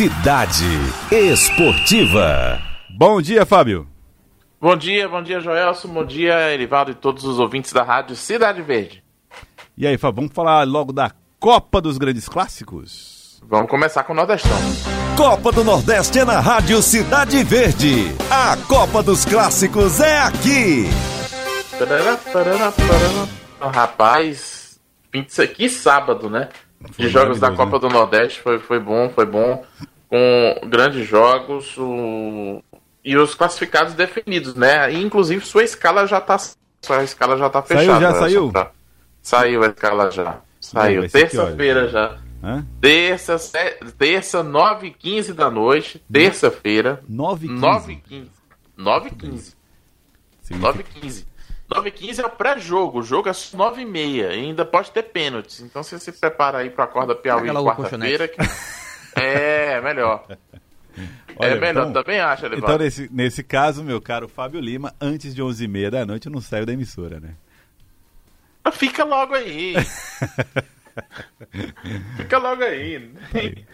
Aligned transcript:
Cidade 0.00 0.64
Esportiva. 1.12 2.58
Bom 2.88 3.20
dia, 3.20 3.44
Fábio. 3.44 3.86
Bom 4.58 4.74
dia, 4.74 5.06
bom 5.06 5.22
dia, 5.22 5.40
Joelson. 5.40 5.88
Bom 5.88 6.06
dia, 6.06 6.54
Erivaldo 6.54 6.92
e 6.92 6.94
todos 6.94 7.22
os 7.24 7.38
ouvintes 7.38 7.70
da 7.70 7.82
rádio 7.82 8.16
Cidade 8.16 8.62
Verde. 8.62 9.04
E 9.76 9.86
aí, 9.86 9.98
Fábio, 9.98 10.22
vamos 10.22 10.32
falar 10.32 10.66
logo 10.66 10.90
da 10.90 11.10
Copa 11.38 11.82
dos 11.82 11.98
Grandes 11.98 12.30
Clássicos? 12.30 13.42
Vamos 13.46 13.68
começar 13.68 14.02
com 14.04 14.14
o 14.14 14.16
Nordestão. 14.16 14.56
Copa 15.18 15.52
do 15.52 15.62
Nordeste 15.62 16.20
é 16.20 16.24
na 16.24 16.40
rádio 16.40 16.80
Cidade 16.80 17.44
Verde. 17.44 18.06
A 18.30 18.56
Copa 18.66 19.02
dos 19.02 19.26
Clássicos 19.26 20.00
é 20.00 20.18
aqui. 20.20 20.84
Parará, 21.78 22.16
parará, 22.16 22.72
parará. 22.72 23.70
Rapaz, 23.70 24.80
que 25.54 25.68
sábado, 25.68 26.30
né? 26.30 26.48
De 26.96 27.08
jogos 27.08 27.38
da 27.38 27.50
Copa 27.50 27.72
né? 27.72 27.78
do 27.78 27.88
Nordeste 27.88 28.40
foi, 28.40 28.58
foi 28.58 28.80
bom, 28.80 29.10
foi 29.10 29.26
bom. 29.26 29.64
Com 30.08 30.68
grandes 30.68 31.06
jogos. 31.06 31.76
O 31.78 32.62
e 33.04 33.16
os 33.16 33.34
classificados 33.34 33.94
definidos, 33.94 34.54
né? 34.54 34.92
E, 34.92 35.02
inclusive 35.02 35.44
sua 35.44 35.64
escala 35.64 36.06
já 36.06 36.20
tá 36.20 36.38
sua 36.38 37.02
escala 37.02 37.36
já 37.36 37.48
tá 37.48 37.62
fechada. 37.62 37.86
Saiu 37.86 38.00
já, 38.00 38.14
saiu? 38.14 38.52
Pra... 38.52 38.70
Saiu 39.22 39.62
a 39.62 39.66
escala 39.66 40.10
já. 40.10 40.40
Saiu. 40.60 41.08
Terça-feira 41.08 41.88
já. 41.88 42.18
Hã? 42.42 42.64
Terça, 42.80 43.36
terça, 43.98 44.42
9 44.42 44.86
h 44.88 44.96
15 44.98 45.32
da 45.34 45.50
noite. 45.50 46.02
Terça-feira. 46.10 47.02
9 47.08 47.46
h 47.46 47.54
9 50.52 50.84
15 51.70 51.70
9 51.70 51.70
h 51.70 51.70
15 51.70 51.70
9 51.70 51.70
h 51.70 51.70
15 51.70 51.72
9 51.74 51.88
h 51.88 51.90
15 51.90 52.20
é 52.20 52.26
o 52.26 52.30
pré-jogo. 52.30 52.98
O 52.98 53.02
jogo 53.02 53.28
é 53.28 53.32
9 53.54 53.82
h 53.82 53.92
30 53.92 54.28
ainda 54.28 54.64
pode 54.64 54.90
ter 54.90 55.04
pênaltis. 55.04 55.60
Então 55.60 55.82
você 55.82 55.98
se 55.98 56.12
prepara 56.12 56.58
aí 56.58 56.70
pra 56.70 56.86
corda 56.86 57.14
Piauí 57.14 57.48
quarta-feira. 57.48 58.28
Que... 58.28 58.38
É, 59.14 59.80
melhor. 59.80 60.26
Olha, 61.36 61.52
é 61.52 61.58
melhor, 61.58 61.88
então, 61.88 62.02
também 62.02 62.20
acho, 62.20 62.44
Elivaldo. 62.44 62.66
Então, 62.66 62.84
nesse, 62.84 63.08
nesse 63.10 63.42
caso, 63.42 63.82
meu 63.82 64.00
caro 64.00 64.28
Fábio 64.28 64.60
Lima, 64.60 64.94
antes 65.00 65.34
de 65.34 65.42
11h30 65.42 65.90
da 65.90 66.04
noite 66.04 66.26
eu 66.26 66.32
não 66.32 66.40
saio 66.40 66.66
da 66.66 66.72
emissora, 66.72 67.18
né? 67.18 67.34
Fica 68.72 69.04
logo 69.04 69.34
aí. 69.34 69.74
Fica 72.18 72.38
logo 72.38 72.62
aí. 72.62 73.10
aí. 73.32 73.64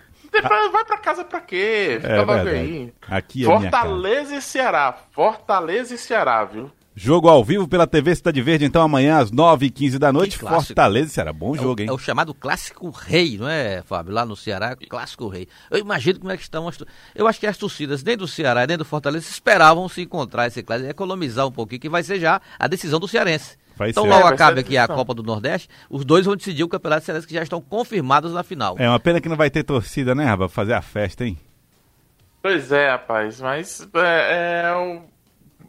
Vai 0.71 0.85
pra 0.85 0.99
casa 0.99 1.25
pra 1.25 1.41
quê? 1.41 1.99
Fica 2.01 2.13
é, 2.13 2.19
logo 2.19 2.35
verdade. 2.35 2.57
aí. 2.57 2.95
Aqui 3.09 3.43
é 3.43 3.47
Fortaleza 3.47 4.37
e 4.37 4.43
Ceará. 4.43 4.97
Fortaleza 5.11 5.95
e 5.95 5.99
Ceará, 5.99 6.45
viu? 6.45 6.71
Jogo 6.99 7.29
ao 7.29 7.45
vivo 7.45 7.69
pela 7.69 7.87
TV 7.87 8.15
Cidade 8.17 8.41
Verde, 8.41 8.65
então 8.65 8.81
amanhã 8.81 9.19
às 9.19 9.31
9h15 9.31 9.99
da 9.99 10.11
noite. 10.11 10.39
Fortaleza, 10.39 11.11
Ceará. 11.11 11.31
Bom 11.31 11.55
é 11.55 11.59
jogo, 11.59 11.79
o, 11.79 11.83
hein? 11.83 11.91
É 11.91 11.93
o 11.93 11.99
chamado 11.99 12.33
Clássico 12.33 12.89
Rei, 12.89 13.37
não 13.37 13.47
é, 13.47 13.83
Fábio? 13.83 14.15
Lá 14.15 14.25
no 14.25 14.35
Ceará, 14.35 14.75
Clássico 14.89 15.29
Rei. 15.29 15.47
Eu 15.71 15.79
imagino 15.79 16.21
como 16.21 16.33
é 16.33 16.39
que 16.39 16.43
estão 16.43 16.67
as. 16.67 16.79
Eu 17.15 17.29
acho 17.29 17.39
que 17.39 17.47
as 17.47 17.59
torcidas, 17.59 18.03
nem 18.03 18.17
do 18.17 18.27
Ceará 18.27 18.67
nem 18.67 18.79
do 18.79 18.85
Fortaleza, 18.85 19.29
esperavam 19.29 19.87
se 19.91 20.01
encontrar 20.01 20.47
esse 20.47 20.63
clássico 20.63 20.89
e 20.89 20.91
economizar 20.91 21.47
um 21.47 21.53
pouquinho, 21.53 21.83
que 21.83 21.89
vai 21.91 22.03
ser 22.03 22.19
já 22.19 22.41
a 22.59 22.67
decisão 22.67 22.99
do 22.99 23.07
Cearense. 23.07 23.59
Vai 23.77 23.91
então, 23.91 24.05
ser. 24.05 24.09
logo 24.09 24.29
é, 24.29 24.33
acabe 24.33 24.61
aqui 24.61 24.79
a 24.79 24.89
Copa 24.89 25.13
do 25.13 25.23
Nordeste, 25.23 25.69
os 25.91 26.03
dois 26.03 26.25
vão 26.25 26.35
decidir 26.35 26.65
o 26.65 26.69
Campeonato 26.69 27.05
Cearense 27.05 27.27
que 27.27 27.35
já 27.35 27.43
estão 27.43 27.61
confirmados 27.61 28.33
na 28.33 28.43
final. 28.43 28.75
É 28.79 28.89
uma 28.89 28.99
pena 28.99 29.21
que 29.21 29.29
não 29.29 29.37
vai 29.37 29.51
ter 29.51 29.65
torcida, 29.65 30.15
né, 30.15 30.25
Raba? 30.25 30.49
Fazer 30.49 30.73
a 30.73 30.81
festa, 30.81 31.27
hein? 31.27 31.37
Pois 32.41 32.73
é, 32.73 32.89
rapaz, 32.89 33.39
mas 33.39 33.87
é, 33.97 34.63
é 34.65 34.75
o 34.75 35.16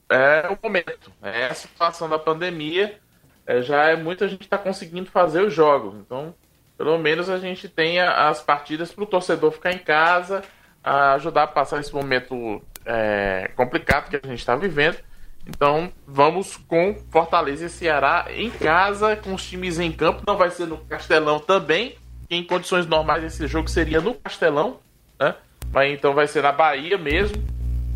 é 0.09 0.47
o 0.50 0.58
momento. 0.61 1.11
É 1.22 1.47
a 1.47 1.53
situação 1.53 2.08
da 2.09 2.17
pandemia. 2.17 3.00
É, 3.45 3.61
já 3.61 3.86
é 3.86 3.95
muita 3.95 4.27
gente 4.27 4.41
está 4.41 4.58
conseguindo 4.58 5.09
fazer 5.09 5.41
os 5.41 5.53
jogos. 5.53 5.95
Então, 5.95 6.33
pelo 6.77 6.97
menos 6.97 7.30
a 7.30 7.38
gente 7.38 7.67
tem 7.67 8.00
as 8.00 8.41
partidas 8.41 8.91
para 8.91 9.03
o 9.03 9.08
torcedor 9.08 9.52
ficar 9.52 9.72
em 9.72 9.80
casa, 9.80 10.44
a 10.83 11.13
ajudar 11.13 11.44
a 11.44 11.47
passar 11.47 11.80
esse 11.80 11.94
momento 11.94 12.61
é, 12.85 13.52
complicado 13.55 14.09
que 14.09 14.16
a 14.16 14.30
gente 14.30 14.39
está 14.39 14.55
vivendo. 14.55 14.97
Então, 15.45 15.91
vamos 16.05 16.58
com 16.58 16.95
Fortaleza 17.09 17.66
e 17.66 17.69
Ceará 17.69 18.28
em 18.29 18.50
casa, 18.50 19.16
com 19.16 19.34
os 19.34 19.47
times 19.47 19.79
em 19.79 19.91
campo. 19.91 20.23
Não 20.28 20.35
vai 20.35 20.51
ser 20.51 20.67
no 20.67 20.78
Castelão 20.78 21.40
também. 21.40 21.97
Em 22.29 22.44
condições 22.44 22.85
normais, 22.85 23.23
esse 23.23 23.47
jogo 23.47 23.69
seria 23.69 24.01
no 24.01 24.13
Castelão, 24.13 24.81
né? 25.17 25.35
Mas 25.72 25.94
então 25.94 26.13
vai 26.13 26.28
ser 26.28 26.44
na 26.44 26.51
Bahia 26.51 26.97
mesmo 26.97 27.41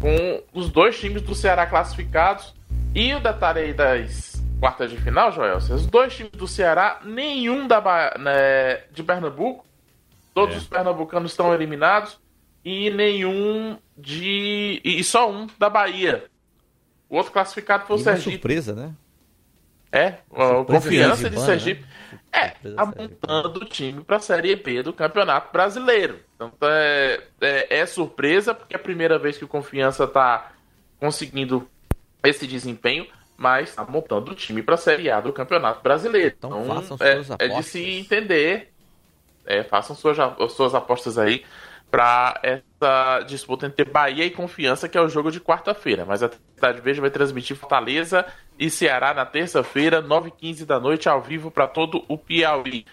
com 0.01 0.43
os 0.53 0.69
dois 0.69 0.99
times 0.99 1.21
do 1.21 1.35
Ceará 1.35 1.65
classificados. 1.65 2.53
E 2.93 3.13
o 3.13 3.19
detalhe 3.21 3.59
aí 3.59 3.73
das 3.73 4.41
quartas 4.59 4.91
de 4.91 4.97
final, 4.97 5.31
Joel, 5.31 5.57
os 5.57 5.85
dois 5.85 6.13
times 6.15 6.33
do 6.33 6.47
Ceará, 6.47 6.99
nenhum 7.05 7.67
da 7.67 8.13
né, 8.19 8.83
de 8.91 9.01
Pernambuco, 9.01 9.65
todos 10.33 10.55
é. 10.55 10.57
os 10.57 10.67
pernambucanos 10.67 11.31
estão 11.31 11.53
eliminados, 11.53 12.19
e 12.63 12.89
nenhum 12.91 13.77
de. 13.97 14.81
E 14.83 15.03
só 15.03 15.31
um 15.31 15.47
da 15.57 15.69
Bahia. 15.69 16.25
O 17.09 17.17
outro 17.17 17.31
classificado 17.31 17.85
foi 17.85 17.95
o 17.95 17.99
Sergipe. 17.99 18.31
surpresa, 18.31 18.73
né? 18.73 18.93
É, 19.91 20.15
a 20.33 20.63
confiança 20.63 21.29
de 21.29 21.39
Sergipe. 21.39 21.81
Né? 21.81 21.87
É, 22.33 22.53
apontando 22.77 23.59
o 23.59 23.65
time 23.65 24.01
para 24.03 24.15
a 24.15 24.19
Série 24.19 24.55
B 24.55 24.81
do 24.81 24.93
Campeonato 24.93 25.51
Brasileiro. 25.51 26.19
Então 26.35 26.51
é, 26.61 27.21
é, 27.41 27.79
é, 27.79 27.85
surpresa, 27.85 28.53
porque 28.53 28.73
é 28.73 28.79
a 28.79 28.81
primeira 28.81 29.19
vez 29.19 29.37
que 29.37 29.43
o 29.43 29.49
Confiança 29.49 30.05
está 30.05 30.53
conseguindo 30.97 31.67
esse 32.23 32.47
desempenho, 32.47 33.05
mas 33.35 33.69
está 33.69 33.83
montando 33.83 34.31
o 34.31 34.35
time 34.35 34.63
para 34.63 34.75
a 34.75 34.77
Série 34.77 35.09
A 35.09 35.19
do 35.19 35.33
Campeonato 35.33 35.83
Brasileiro. 35.83 36.33
Então, 36.37 36.61
então 36.61 36.75
façam 36.75 36.97
é, 37.01 37.13
suas 37.15 37.31
apostas. 37.31 37.57
é 37.57 37.59
de 37.59 37.63
se 37.63 37.99
entender. 37.99 38.73
É, 39.45 39.63
façam 39.63 39.95
suas, 39.95 40.17
suas 40.51 40.73
apostas 40.73 41.17
aí 41.17 41.43
para 41.91 42.39
essa 42.41 43.19
disputa 43.27 43.67
entre 43.67 43.83
Bahia 43.83 44.25
e 44.25 44.31
Confiança, 44.31 44.87
que 44.87 44.97
é 44.97 45.01
o 45.01 45.09
jogo 45.09 45.29
de 45.29 45.41
quarta-feira. 45.41 46.05
Mas 46.05 46.23
a 46.23 46.31
Cidade 46.55 46.79
Verde 46.79 47.01
vai 47.01 47.09
transmitir 47.09 47.57
Fortaleza 47.57 48.25
e 48.57 48.69
Ceará 48.69 49.13
na 49.13 49.25
terça-feira, 49.25 50.01
9h15 50.01 50.65
da 50.65 50.79
noite, 50.79 51.09
ao 51.09 51.21
vivo 51.21 51.51
para 51.51 51.67
todo 51.67 52.05
o 52.07 52.17
Piauí. 52.17 52.85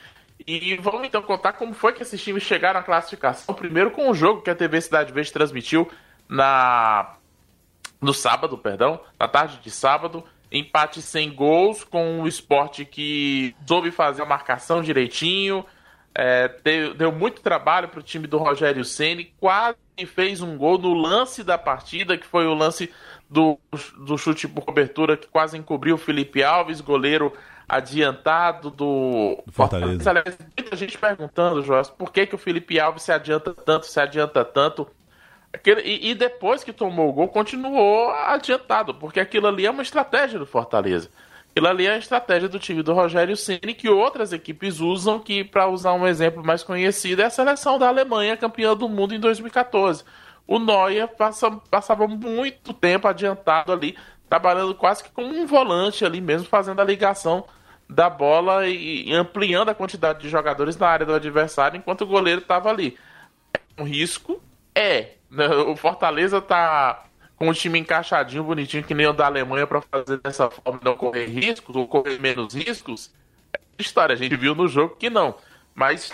E 0.46 0.76
vamos 0.76 1.06
então 1.06 1.22
contar 1.22 1.52
como 1.52 1.72
foi 1.74 1.92
que 1.92 2.02
esses 2.02 2.22
times 2.22 2.42
chegaram 2.42 2.80
à 2.80 2.82
classificação. 2.82 3.54
Primeiro 3.54 3.92
com 3.92 4.10
o 4.10 4.14
jogo 4.14 4.42
que 4.42 4.50
a 4.50 4.54
TV 4.54 4.80
Cidade 4.80 5.12
Verde 5.12 5.32
transmitiu 5.32 5.88
na 6.28 7.14
no 8.00 8.14
sábado, 8.14 8.56
perdão, 8.56 9.00
na 9.18 9.26
tarde 9.26 9.58
de 9.58 9.70
sábado. 9.70 10.24
Empate 10.50 11.02
sem 11.02 11.32
gols 11.34 11.84
com 11.84 12.22
o 12.22 12.28
esporte 12.28 12.84
que 12.84 13.54
soube 13.66 13.90
fazer 13.90 14.22
a 14.22 14.26
marcação 14.26 14.80
direitinho, 14.80 15.64
é, 16.14 16.48
deu, 16.64 16.94
deu, 16.94 17.12
muito 17.12 17.40
trabalho 17.40 17.88
para 17.88 18.00
o 18.00 18.02
time 18.02 18.26
do 18.26 18.38
Rogério 18.38 18.84
Ceni, 18.84 19.32
quase 19.38 19.76
fez 20.06 20.40
um 20.40 20.56
gol 20.56 20.78
no 20.78 20.94
lance 20.94 21.42
da 21.42 21.58
partida, 21.58 22.16
que 22.16 22.26
foi 22.26 22.46
o 22.46 22.54
lance 22.54 22.90
do, 23.28 23.58
do 23.98 24.16
chute 24.16 24.48
por 24.48 24.64
cobertura 24.64 25.16
que 25.16 25.26
quase 25.26 25.56
encobriu 25.56 25.96
o 25.96 25.98
Felipe 25.98 26.42
Alves, 26.42 26.80
goleiro 26.80 27.32
adiantado 27.68 28.70
do, 28.70 29.42
Fortaleza. 29.52 30.10
Aliás, 30.10 30.38
muita 30.56 30.74
gente 30.74 30.96
perguntando, 30.96 31.62
Joás, 31.62 31.90
por 31.90 32.10
que, 32.10 32.26
que 32.26 32.34
o 32.34 32.38
Felipe 32.38 32.80
Alves 32.80 33.02
se 33.02 33.12
adianta 33.12 33.52
tanto, 33.52 33.86
se 33.86 34.00
adianta 34.00 34.44
tanto. 34.44 34.88
E, 35.84 36.10
e, 36.10 36.14
depois 36.14 36.62
que 36.62 36.72
tomou 36.72 37.08
o 37.08 37.12
gol, 37.12 37.28
continuou 37.28 38.10
adiantado, 38.10 38.94
porque 38.94 39.18
aquilo 39.18 39.46
ali 39.46 39.66
é 39.66 39.70
uma 39.70 39.82
estratégia 39.82 40.38
do 40.38 40.46
Fortaleza. 40.46 41.10
Aquilo 41.50 41.68
ali 41.68 41.86
é 41.86 41.94
a 41.94 41.98
estratégia 41.98 42.48
do 42.48 42.58
time 42.58 42.82
do 42.82 42.92
Rogério 42.92 43.36
Ceni 43.36 43.74
que 43.74 43.88
outras 43.88 44.32
equipes 44.32 44.78
usam, 44.78 45.18
que 45.18 45.42
para 45.42 45.66
usar 45.68 45.92
um 45.92 46.06
exemplo 46.06 46.44
mais 46.44 46.62
conhecido 46.62 47.22
é 47.22 47.24
a 47.24 47.30
seleção 47.30 47.78
da 47.78 47.88
Alemanha, 47.88 48.36
campeã 48.36 48.76
do 48.76 48.88
mundo 48.88 49.14
em 49.14 49.20
2014. 49.20 50.04
O 50.46 50.58
Neuer 50.58 51.08
passa, 51.08 51.50
passava 51.70 52.06
muito 52.06 52.72
tempo 52.72 53.08
adiantado 53.08 53.72
ali, 53.72 53.96
trabalhando 54.28 54.74
quase 54.74 55.02
que 55.02 55.10
como 55.10 55.28
um 55.28 55.46
volante 55.46 56.04
ali 56.04 56.20
mesmo, 56.20 56.46
fazendo 56.46 56.80
a 56.80 56.84
ligação 56.84 57.44
da 57.88 58.08
bola 58.10 58.68
e, 58.68 59.12
ampliando 59.14 59.70
a 59.70 59.74
quantidade 59.74 60.20
de 60.20 60.28
jogadores 60.28 60.76
na 60.76 60.86
área 60.88 61.06
do 61.06 61.14
adversário 61.14 61.78
enquanto 61.78 62.02
o 62.02 62.06
goleiro 62.06 62.40
estava 62.40 62.68
ali. 62.68 62.96
É 63.76 63.82
um 63.82 63.84
risco? 63.84 64.42
É. 64.74 65.14
O 65.66 65.76
Fortaleza 65.76 66.40
tá 66.40 67.04
com 67.38 67.48
o 67.48 67.54
time 67.54 67.78
encaixadinho, 67.78 68.42
bonitinho, 68.42 68.82
que 68.82 68.94
nem 68.94 69.06
o 69.06 69.12
da 69.12 69.26
Alemanha, 69.26 69.66
para 69.66 69.80
fazer 69.80 70.18
dessa 70.18 70.50
forma 70.50 70.80
não 70.82 70.96
correr 70.96 71.26
riscos 71.26 71.76
ou 71.76 71.86
correr 71.86 72.18
menos 72.18 72.52
riscos, 72.52 73.14
é 73.52 73.60
história. 73.78 74.14
A 74.14 74.16
gente 74.16 74.34
viu 74.34 74.56
no 74.56 74.66
jogo 74.66 74.96
que 74.96 75.08
não. 75.08 75.36
Mas 75.72 76.12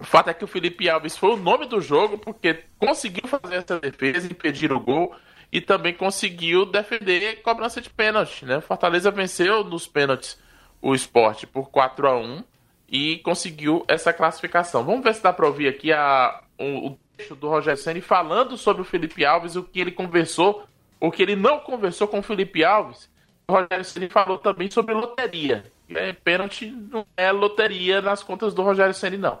o 0.00 0.04
fato 0.04 0.30
é 0.30 0.34
que 0.34 0.42
o 0.42 0.48
Felipe 0.48 0.88
Alves 0.88 1.16
foi 1.16 1.30
o 1.30 1.36
nome 1.36 1.66
do 1.66 1.78
jogo 1.78 2.16
porque 2.16 2.64
conseguiu 2.78 3.28
fazer 3.28 3.56
essa 3.56 3.78
defesa, 3.78 4.26
impedir 4.26 4.72
o 4.72 4.80
gol 4.80 5.14
e 5.52 5.60
também 5.60 5.92
conseguiu 5.92 6.64
defender 6.64 7.42
cobrança 7.42 7.78
de 7.78 7.90
pênalti. 7.90 8.46
Né? 8.46 8.62
Fortaleza 8.62 9.10
venceu 9.10 9.62
nos 9.62 9.86
pênaltis 9.86 10.40
o 10.80 10.94
esporte 10.94 11.46
por 11.46 11.70
4 11.70 12.08
a 12.08 12.16
1 12.16 12.42
e 12.88 13.18
conseguiu 13.18 13.84
essa 13.86 14.10
classificação. 14.10 14.82
Vamos 14.82 15.04
ver 15.04 15.14
se 15.14 15.22
dá 15.22 15.34
para 15.34 15.46
ouvir 15.46 15.68
aqui 15.68 15.92
a, 15.92 16.42
o 16.58 16.96
do 17.38 17.48
Rogério 17.48 17.80
Senna 17.80 18.00
falando 18.02 18.56
sobre 18.56 18.82
o 18.82 18.84
Felipe 18.84 19.24
Alves, 19.24 19.56
o 19.56 19.62
que 19.62 19.80
ele 19.80 19.90
conversou, 19.90 20.64
o 21.00 21.10
que 21.10 21.22
ele 21.22 21.36
não 21.36 21.58
conversou 21.58 22.08
com 22.08 22.18
o 22.18 22.22
Felipe 22.22 22.64
Alves. 22.64 23.08
O 23.48 23.52
Rogério 23.52 23.84
Senna 23.84 24.08
falou 24.08 24.38
também 24.38 24.70
sobre 24.70 24.94
loteria. 24.94 25.64
É, 25.94 26.12
pênalti 26.12 26.72
não 26.90 27.04
é 27.16 27.30
loteria 27.30 28.00
nas 28.00 28.22
contas 28.22 28.54
do 28.54 28.62
Rogério 28.62 28.94
Senna, 28.94 29.16
não. 29.16 29.38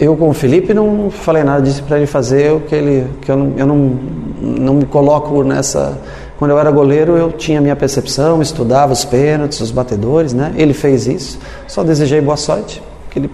Eu 0.00 0.16
com 0.16 0.30
o 0.30 0.34
Felipe 0.34 0.74
não 0.74 1.10
falei 1.10 1.42
nada, 1.42 1.62
disse 1.62 1.82
para 1.82 1.98
ele 1.98 2.06
fazer 2.06 2.52
o 2.52 2.60
que 2.60 2.74
ele 2.74 3.06
que 3.20 3.30
eu 3.30 3.36
não, 3.36 3.58
eu 3.58 3.66
não, 3.66 3.76
não 3.76 4.74
me 4.74 4.86
coloco 4.86 5.42
nessa 5.42 6.00
quando 6.38 6.52
eu 6.52 6.58
era 6.58 6.70
goleiro 6.70 7.16
eu 7.16 7.32
tinha 7.32 7.60
minha 7.60 7.74
percepção, 7.74 8.40
estudava 8.40 8.92
os 8.92 9.04
pênaltis, 9.04 9.60
os 9.60 9.72
batedores, 9.72 10.32
né? 10.32 10.54
Ele 10.56 10.72
fez 10.72 11.08
isso. 11.08 11.38
Só 11.66 11.82
desejei 11.82 12.20
boa 12.20 12.36
sorte, 12.36 12.80
que 13.10 13.18
ele 13.18 13.30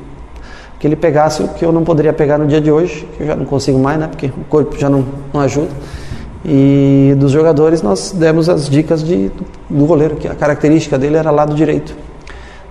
que 0.84 0.88
ele 0.88 0.96
pegasse 0.96 1.42
o 1.42 1.48
que 1.48 1.64
eu 1.64 1.72
não 1.72 1.82
poderia 1.82 2.12
pegar 2.12 2.36
no 2.36 2.46
dia 2.46 2.60
de 2.60 2.70
hoje, 2.70 3.08
que 3.16 3.22
eu 3.22 3.26
já 3.26 3.34
não 3.34 3.46
consigo 3.46 3.78
mais, 3.78 3.98
né? 3.98 4.06
Porque 4.06 4.26
o 4.26 4.44
corpo 4.50 4.76
já 4.76 4.90
não, 4.90 5.02
não 5.32 5.40
ajuda. 5.40 5.70
E 6.44 7.14
dos 7.16 7.32
jogadores 7.32 7.80
nós 7.80 8.12
demos 8.12 8.50
as 8.50 8.68
dicas 8.68 9.02
de, 9.02 9.30
do 9.70 9.86
goleiro, 9.86 10.16
que 10.16 10.28
a 10.28 10.34
característica 10.34 10.98
dele 10.98 11.16
era 11.16 11.30
lado 11.30 11.54
direito. 11.54 11.96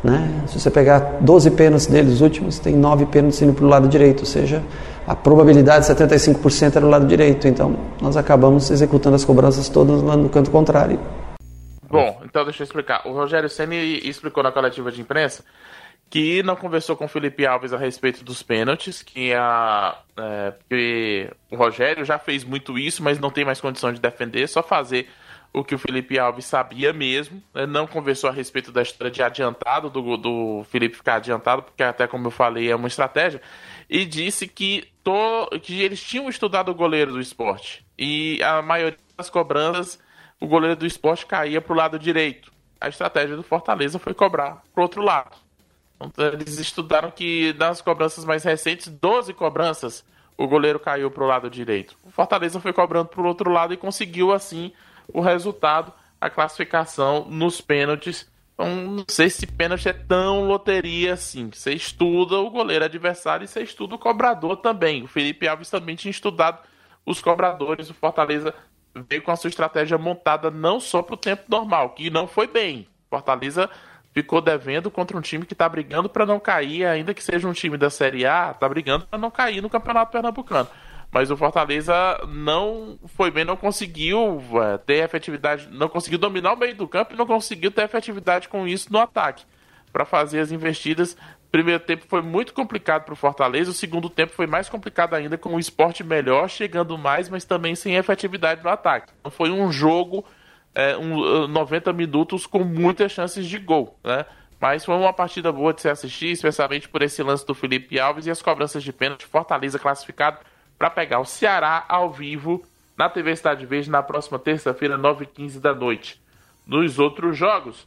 Né? 0.04 0.44
Se 0.46 0.60
você 0.60 0.70
pegar 0.70 1.18
12 1.22 1.50
pênaltis 1.52 1.88
deles 1.88 2.22
últimos, 2.22 2.60
tem 2.60 2.76
9 2.76 3.08
pênaltis 3.08 3.42
indo 3.42 3.54
para 3.54 3.66
o 3.66 3.68
lado 3.68 3.88
direito, 3.88 4.20
ou 4.20 4.28
seja, 4.28 4.62
a 5.08 5.16
probabilidade 5.16 5.88
de 5.88 5.92
75% 5.92 6.76
era 6.76 6.86
no 6.86 6.92
lado 6.92 7.08
direito. 7.08 7.48
Então 7.48 7.76
nós 8.00 8.16
acabamos 8.16 8.70
executando 8.70 9.16
as 9.16 9.26
cobranças 9.26 9.68
todas 9.70 10.04
lá 10.04 10.16
no 10.16 10.30
canto 10.30 10.52
contrário. 10.52 11.00
Bom, 11.90 12.22
então 12.24 12.44
deixa 12.44 12.62
eu 12.62 12.66
explicar. 12.66 13.08
O 13.08 13.12
Rogério 13.12 13.50
Ceni 13.50 14.08
explicou 14.08 14.44
na 14.44 14.52
coletiva 14.52 14.92
de 14.92 15.02
imprensa 15.02 15.44
que 16.14 16.44
não 16.44 16.56
conversou 16.56 16.96
com 16.96 17.06
o 17.06 17.08
Felipe 17.08 17.44
Alves 17.44 17.74
a 17.74 17.78
respeito 17.78 18.24
dos 18.24 18.44
pênaltis, 18.44 19.02
que, 19.02 19.34
a, 19.34 19.98
é, 20.16 20.54
que 20.70 21.28
o 21.50 21.56
Rogério 21.56 22.06
já 22.06 22.20
fez 22.20 22.44
muito 22.44 22.78
isso, 22.78 23.02
mas 23.02 23.18
não 23.18 23.32
tem 23.32 23.44
mais 23.44 23.60
condição 23.60 23.92
de 23.92 24.00
defender, 24.00 24.48
só 24.48 24.62
fazer 24.62 25.10
o 25.52 25.64
que 25.64 25.74
o 25.74 25.80
Felipe 25.80 26.20
Alves 26.20 26.46
sabia 26.46 26.94
mesmo, 26.94 27.42
né? 27.52 27.66
não 27.66 27.88
conversou 27.88 28.30
a 28.30 28.34
respeito 28.34 28.72
da 28.72 28.84
história 28.84 29.10
de 29.10 29.24
adiantado, 29.24 29.90
do, 29.90 30.16
do 30.16 30.64
Felipe 30.70 30.98
ficar 30.98 31.16
adiantado, 31.16 31.64
porque 31.64 31.82
até 31.82 32.06
como 32.06 32.28
eu 32.28 32.32
falei 32.32 32.70
é 32.70 32.76
uma 32.76 32.88
estratégia, 32.88 33.42
e 33.90 34.06
disse 34.06 34.48
que, 34.48 34.88
to, 35.04 35.50
que 35.64 35.82
eles 35.82 36.00
tinham 36.00 36.30
estudado 36.30 36.70
o 36.70 36.76
goleiro 36.76 37.14
do 37.14 37.20
esporte, 37.20 37.84
e 37.98 38.40
a 38.44 38.62
maioria 38.62 39.00
das 39.18 39.32
cobranças, 39.32 40.00
o 40.40 40.46
goleiro 40.46 40.76
do 40.76 40.86
esporte 40.86 41.26
caía 41.26 41.60
para 41.60 41.74
o 41.74 41.76
lado 41.76 41.98
direito. 41.98 42.54
A 42.80 42.88
estratégia 42.88 43.36
do 43.36 43.42
Fortaleza 43.42 43.98
foi 43.98 44.14
cobrar 44.14 44.62
para 44.76 44.84
outro 44.84 45.02
lado. 45.02 45.43
Eles 46.34 46.60
estudaram 46.60 47.12
que 47.12 47.54
nas 47.58 47.82
cobranças 47.82 48.26
mais 48.26 48.44
recentes, 48.44 48.88
12 48.88 49.34
cobranças, 49.34 50.04
o 50.38 50.48
goleiro 50.48 50.80
caiu 50.80 51.10
para 51.12 51.24
o 51.24 51.28
lado 51.28 51.50
direito. 51.50 51.96
O 52.04 52.12
Fortaleza 52.12 52.60
foi 52.60 52.74
cobrando 52.74 53.10
para 53.10 53.22
o 53.22 53.26
outro 53.26 53.52
lado 53.52 53.74
e 53.74 53.78
conseguiu 53.78 54.32
assim 54.32 54.72
o 55.08 55.22
resultado, 55.22 55.94
a 56.20 56.30
classificação 56.30 57.26
nos 57.30 57.62
pênaltis. 57.62 58.32
Então, 58.54 58.76
não 58.76 59.06
sei 59.08 59.30
se 59.30 59.48
pênalti 59.48 59.90
é 59.90 59.94
tão 59.94 60.46
loteria 60.46 61.14
assim. 61.14 61.50
Você 61.52 61.74
estuda 61.74 62.38
o 62.38 62.50
goleiro 62.50 62.86
adversário 62.86 63.46
e 63.46 63.48
você 63.48 63.64
estuda 63.64 63.96
o 63.96 64.00
cobrador 64.00 64.58
também. 64.58 65.04
O 65.04 65.08
Felipe 65.08 65.48
Alves 65.48 65.70
também 65.70 65.96
tinha 65.96 66.12
estudado 66.12 66.60
os 67.06 67.22
cobradores. 67.22 67.90
O 67.90 67.94
Fortaleza 67.94 68.54
veio 69.10 69.22
com 69.22 69.32
a 69.32 69.36
sua 69.36 69.50
estratégia 69.50 69.98
montada 69.98 70.52
não 70.52 70.80
só 70.80 71.02
para 71.02 71.16
o 71.16 71.18
tempo 71.18 71.44
normal, 71.48 71.92
que 71.92 72.10
não 72.10 72.28
foi 72.28 72.48
bem. 72.48 72.88
Fortaleza 73.10 73.70
ficou 74.14 74.40
devendo 74.40 74.92
contra 74.92 75.18
um 75.18 75.22
time 75.22 75.46
que 75.46 75.54
está 75.54 75.68
brigando 75.68 76.08
para 76.08 76.26
não 76.26 76.40
cair, 76.40 76.86
ainda 76.86 77.14
que 77.14 77.24
seja 77.24 77.48
um 77.48 77.54
time 77.54 77.78
da 77.78 77.90
Série 77.90 78.26
A, 78.26 78.52
está 78.52 78.70
brigando 78.70 79.06
para 79.08 79.18
não 79.20 79.32
cair 79.32 79.62
no 79.62 79.70
Campeonato 79.70 80.12
Pernambucano. 80.12 80.70
Mas 81.12 81.30
o 81.30 81.38
Fortaleza 81.38 81.94
não 82.28 82.98
foi 83.06 83.30
bem, 83.30 83.46
não 83.46 83.56
conseguiu 83.56 84.42
é, 84.64 84.78
ter 84.80 85.04
efetividade, 85.04 85.68
não 85.72 85.88
conseguiu 85.88 86.18
dominar 86.18 86.54
o 86.54 86.58
meio 86.58 86.76
do 86.76 86.88
campo 86.88 87.14
e 87.14 87.18
não 87.18 87.28
conseguiu 87.28 87.70
ter 87.70 87.84
efetividade 87.84 88.50
com 88.50 88.68
isso 88.68 88.92
no 88.92 89.00
ataque 89.00 89.44
para 89.92 90.06
fazer 90.06 90.40
as 90.40 90.52
investidas. 90.52 91.16
Primeiro 91.52 91.80
tempo 91.80 92.06
foi 92.08 92.24
muito 92.24 92.52
complicado 92.52 93.04
para 93.04 93.14
o 93.14 93.16
Fortaleza, 93.16 93.70
o 93.70 93.76
segundo 93.76 94.10
tempo 94.10 94.34
foi 94.34 94.48
mais 94.48 94.68
complicado 94.68 95.14
ainda, 95.14 95.38
com 95.38 95.54
o 95.54 95.60
esporte 95.60 96.04
melhor, 96.04 96.50
chegando 96.50 96.98
mais, 96.98 97.30
mas 97.30 97.46
também 97.46 97.76
sem 97.76 97.96
efetividade 97.96 98.64
no 98.64 98.70
ataque. 98.72 99.14
Então 99.20 99.32
foi 99.32 99.52
um 99.52 99.72
jogo, 99.72 100.26
é, 100.76 100.98
um, 100.98 101.48
90 101.48 101.94
minutos 101.94 102.46
com 102.46 102.64
muitas 102.64 103.12
chances 103.12 103.46
de 103.46 103.60
gol, 103.60 103.98
né? 104.04 104.26
Mas 104.60 104.86
foi 104.86 104.96
uma 104.96 105.12
partida 105.12 105.52
boa 105.52 105.74
de 105.74 105.82
se 105.82 105.90
assistir, 105.90 106.32
especialmente 106.32 106.88
por 106.88 107.02
esse 107.02 107.22
lance 107.22 107.46
do 107.46 107.54
Felipe 107.54 108.00
Alves 108.00 108.26
e 108.26 108.32
as 108.32 108.42
cobranças 108.42 108.82
de 108.82 108.94
pênalti. 108.94 109.26
Fortaleza 109.26 109.78
classificado 109.78 110.38
para 110.78 110.90
pegar 110.90 111.20
o 111.20 111.26
Ceará 111.26 111.84
ao 111.90 112.10
vivo 112.12 112.64
na 112.98 113.10
TV 113.10 113.36
Cidade 113.36 113.66
Verde 113.66 113.90
na 113.90 114.02
próxima 114.02 114.40
terça-feira, 114.40 114.98
9h15 114.98 115.60
da 115.60 115.74
noite. 115.76 116.22
Nos 116.66 116.98
outros 116.98 117.38
jogos, 117.38 117.86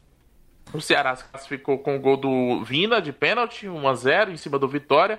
o 0.73 0.81
Ceará 0.81 1.17
se 1.17 1.25
classificou 1.25 1.79
com 1.79 1.97
o 1.97 2.01
gol 2.01 2.19
do 2.19 2.63
Vina 2.63 3.01
de 3.01 3.13
pênalti, 3.13 3.69
1 3.69 3.89
a 3.89 3.95
0 3.95 4.33
em 4.33 4.37
cima 4.37 4.59
do 4.59 4.69
Vitória. 4.69 5.19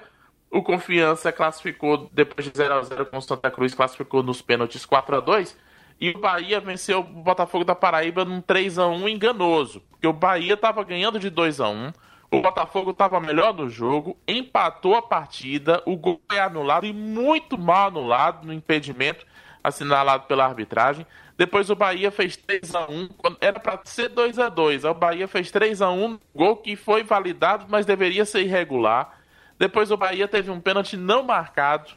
O 0.52 0.62
Confiança 0.62 1.32
classificou 1.32 2.08
depois 2.14 2.46
de 2.46 2.56
0 2.56 2.74
a 2.76 2.82
0 2.84 3.06
com 3.08 3.18
o 3.18 3.22
Santa 3.22 3.50
Cruz, 3.50 3.74
classificou 3.74 4.22
nos 4.22 4.44
pênaltis 4.44 4.86
4 4.86 5.16
a 5.16 5.20
2 5.20 5.58
e 6.00 6.12
o 6.12 6.20
Bahia 6.20 6.60
venceu 6.60 7.00
o 7.00 7.04
Botafogo 7.04 7.64
da 7.64 7.76
Paraíba 7.76 8.24
num 8.24 8.42
3 8.42 8.78
a 8.80 8.88
1 8.88 9.10
enganoso, 9.10 9.82
porque 9.90 10.08
o 10.08 10.14
Bahia 10.14 10.54
estava 10.54 10.84
ganhando 10.84 11.20
de 11.20 11.30
2 11.30 11.60
a 11.60 11.70
1 11.70 11.92
o 12.30 12.42
Botafogo 12.42 12.92
estava 12.92 13.22
melhor 13.22 13.54
no 13.54 13.70
jogo, 13.70 14.18
empatou 14.28 14.96
a 14.96 15.02
partida, 15.02 15.82
o 15.86 15.96
gol 15.96 16.22
é 16.30 16.42
anulado 16.42 16.86
e 16.86 16.92
muito 16.92 17.58
mal 17.58 17.88
anulado 17.88 18.46
no 18.46 18.52
impedimento 18.52 19.26
assinalado 19.64 20.26
pela 20.26 20.46
arbitragem. 20.46 21.06
Depois 21.38 21.70
o 21.70 21.76
Bahia 21.76 22.12
fez 22.12 22.36
3 22.36 22.76
a 22.76 22.86
1 22.90 23.10
era 23.40 23.60
para 23.60 23.80
ser 23.86 24.10
2 24.10 24.40
a 24.40 24.50
2 24.50 24.86
O 24.86 24.94
Bahia 24.94 25.28
fez 25.28 25.52
3 25.52 25.82
a 25.82 25.90
1 25.90 26.20
gol 26.36 26.58
que 26.58 26.76
foi 26.76 27.04
validado, 27.04 27.66
mas 27.70 27.86
deveria 27.86 28.26
ser 28.26 28.42
irregular. 28.42 29.18
Depois 29.58 29.90
o 29.90 29.98
Bahia 29.98 30.28
teve 30.28 30.52
um 30.52 30.60
pênalti 30.60 30.98
não 30.98 31.24
marcado, 31.24 31.92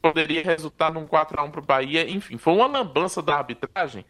poderia 0.00 0.42
resultar 0.42 0.92
num 0.92 1.06
4 1.06 1.40
a 1.40 1.44
1 1.44 1.50
para 1.50 1.60
o 1.60 1.64
Bahia. 1.64 2.08
Enfim, 2.08 2.38
foi 2.38 2.54
uma 2.54 2.66
lambança 2.66 3.20
da 3.22 3.36
arbitragem 3.36 4.04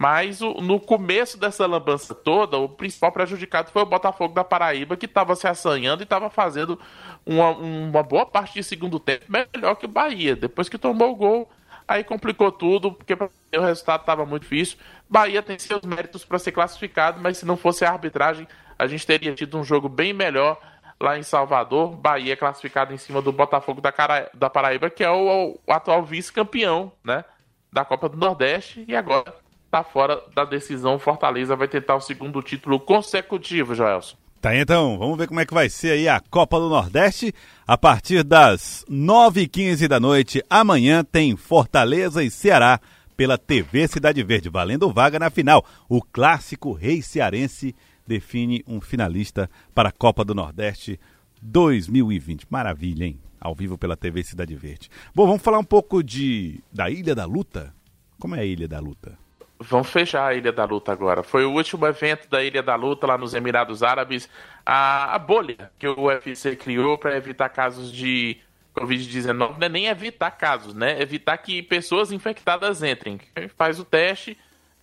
mas 0.00 0.40
o, 0.40 0.54
no 0.62 0.80
começo 0.80 1.36
dessa 1.36 1.66
lambança 1.66 2.14
toda, 2.14 2.56
o 2.56 2.66
principal 2.66 3.12
prejudicado 3.12 3.70
foi 3.70 3.82
o 3.82 3.86
Botafogo 3.86 4.32
da 4.32 4.42
Paraíba, 4.42 4.96
que 4.96 5.04
estava 5.04 5.36
se 5.36 5.46
assanhando 5.46 6.02
e 6.02 6.04
estava 6.04 6.30
fazendo 6.30 6.80
uma, 7.26 7.50
uma, 7.50 8.02
boa 8.02 8.24
parte 8.24 8.54
de 8.54 8.64
segundo 8.64 8.98
tempo 8.98 9.26
melhor 9.28 9.74
que 9.74 9.84
o 9.84 9.88
Bahia. 9.90 10.34
Depois 10.34 10.70
que 10.70 10.78
tomou 10.78 11.12
o 11.12 11.14
gol, 11.14 11.50
aí 11.86 12.02
complicou 12.02 12.50
tudo, 12.50 12.92
porque 12.92 13.12
o 13.12 13.60
resultado 13.60 14.00
estava 14.00 14.24
muito 14.24 14.44
difícil. 14.44 14.78
Bahia 15.06 15.42
tem 15.42 15.58
seus 15.58 15.82
méritos 15.82 16.24
para 16.24 16.38
ser 16.38 16.52
classificado, 16.52 17.20
mas 17.20 17.36
se 17.36 17.44
não 17.44 17.58
fosse 17.58 17.84
a 17.84 17.90
arbitragem, 17.90 18.48
a 18.78 18.86
gente 18.86 19.06
teria 19.06 19.34
tido 19.34 19.58
um 19.58 19.64
jogo 19.64 19.86
bem 19.86 20.14
melhor 20.14 20.58
lá 21.00 21.18
em 21.18 21.22
Salvador. 21.22 21.96
Bahia 21.96 22.36
classificado 22.36 22.92
em 22.92 22.98
cima 22.98 23.22
do 23.22 23.32
Botafogo 23.32 23.80
da, 23.80 23.90
Cara... 23.90 24.30
da 24.34 24.50
Paraíba, 24.50 24.90
que 24.90 25.02
é 25.02 25.10
o, 25.10 25.58
o 25.66 25.72
atual 25.72 26.04
vice-campeão 26.04 26.92
né, 27.02 27.24
da 27.72 27.84
Copa 27.84 28.08
do 28.08 28.18
Nordeste, 28.18 28.84
e 28.86 28.94
agora 28.94 29.34
tá 29.70 29.82
fora 29.82 30.22
da 30.34 30.44
decisão. 30.44 30.98
Fortaleza 30.98 31.56
vai 31.56 31.68
tentar 31.68 31.96
o 31.96 32.00
segundo 32.00 32.42
título 32.42 32.78
consecutivo, 32.78 33.74
Joelson. 33.74 34.16
Tá, 34.40 34.56
então, 34.56 34.98
vamos 34.98 35.18
ver 35.18 35.28
como 35.28 35.40
é 35.40 35.44
que 35.44 35.52
vai 35.52 35.68
ser 35.68 35.92
aí 35.92 36.08
a 36.08 36.18
Copa 36.18 36.58
do 36.58 36.70
Nordeste. 36.70 37.34
A 37.66 37.76
partir 37.76 38.22
das 38.24 38.84
9h15 38.90 39.86
da 39.86 40.00
noite, 40.00 40.42
amanhã 40.48 41.04
tem 41.04 41.36
Fortaleza 41.36 42.22
e 42.22 42.30
Ceará 42.30 42.80
pela 43.18 43.36
TV 43.36 43.86
Cidade 43.86 44.22
Verde, 44.22 44.48
valendo 44.48 44.90
vaga 44.90 45.18
na 45.18 45.28
final. 45.28 45.62
O 45.90 46.00
clássico 46.00 46.72
Rei 46.72 47.02
Cearense 47.02 47.76
define 48.10 48.64
um 48.66 48.80
finalista 48.80 49.48
para 49.72 49.90
a 49.90 49.92
Copa 49.92 50.24
do 50.24 50.34
Nordeste 50.34 50.98
2020. 51.40 52.44
Maravilha, 52.50 53.04
hein? 53.04 53.20
Ao 53.40 53.54
vivo 53.54 53.78
pela 53.78 53.96
TV 53.96 54.24
Cidade 54.24 54.56
Verde. 54.56 54.90
Bom, 55.14 55.28
vamos 55.28 55.42
falar 55.42 55.60
um 55.60 55.64
pouco 55.64 56.02
de 56.02 56.60
da 56.72 56.90
Ilha 56.90 57.14
da 57.14 57.24
Luta. 57.24 57.72
Como 58.18 58.34
é 58.34 58.40
a 58.40 58.44
Ilha 58.44 58.66
da 58.66 58.80
Luta? 58.80 59.16
Vamos 59.60 59.90
fechar 59.90 60.26
a 60.26 60.34
Ilha 60.34 60.50
da 60.50 60.64
Luta 60.64 60.90
agora. 60.90 61.22
Foi 61.22 61.44
o 61.44 61.52
último 61.52 61.86
evento 61.86 62.28
da 62.28 62.42
Ilha 62.42 62.62
da 62.64 62.74
Luta 62.74 63.06
lá 63.06 63.16
nos 63.16 63.32
Emirados 63.32 63.80
Árabes. 63.82 64.28
A, 64.66 65.14
a 65.14 65.18
bolha 65.18 65.70
que 65.78 65.86
o 65.86 66.06
UFC 66.06 66.56
criou 66.56 66.98
para 66.98 67.16
evitar 67.16 67.48
casos 67.48 67.92
de 67.92 68.38
Covid-19 68.74 69.56
não 69.56 69.66
é 69.66 69.68
nem 69.68 69.86
evitar 69.86 70.32
casos, 70.32 70.74
né? 70.74 71.00
Evitar 71.00 71.38
que 71.38 71.62
pessoas 71.62 72.10
infectadas 72.10 72.82
entrem. 72.82 73.20
Faz 73.56 73.78
o 73.78 73.84
teste 73.84 74.36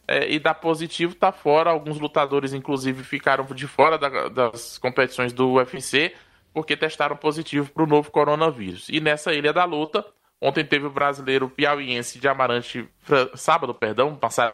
é, 0.08 0.32
e 0.32 0.40
dá 0.40 0.54
positivo, 0.54 1.16
tá 1.16 1.32
fora. 1.32 1.70
Alguns 1.70 2.00
lutadores, 2.00 2.54
inclusive, 2.54 3.04
ficaram 3.04 3.46
de 3.46 3.68
fora 3.68 3.98
da, 3.98 4.30
das 4.30 4.78
competições 4.78 5.34
do 5.34 5.54
UFC 5.54 6.14
porque 6.54 6.76
testaram 6.76 7.16
positivo 7.16 7.72
para 7.72 7.84
o 7.84 7.88
novo 7.88 8.10
coronavírus. 8.10 8.88
E 8.90 9.00
nessa 9.00 9.34
Ilha 9.34 9.54
da 9.54 9.64
Luta 9.64 10.04
Ontem 10.40 10.64
teve 10.64 10.86
o 10.86 10.92
brasileiro 10.92 11.50
piauiense 11.50 12.20
de 12.20 12.28
Amarante, 12.28 12.88
sábado, 13.34 13.74
perdão, 13.74 14.16
passado, 14.16 14.54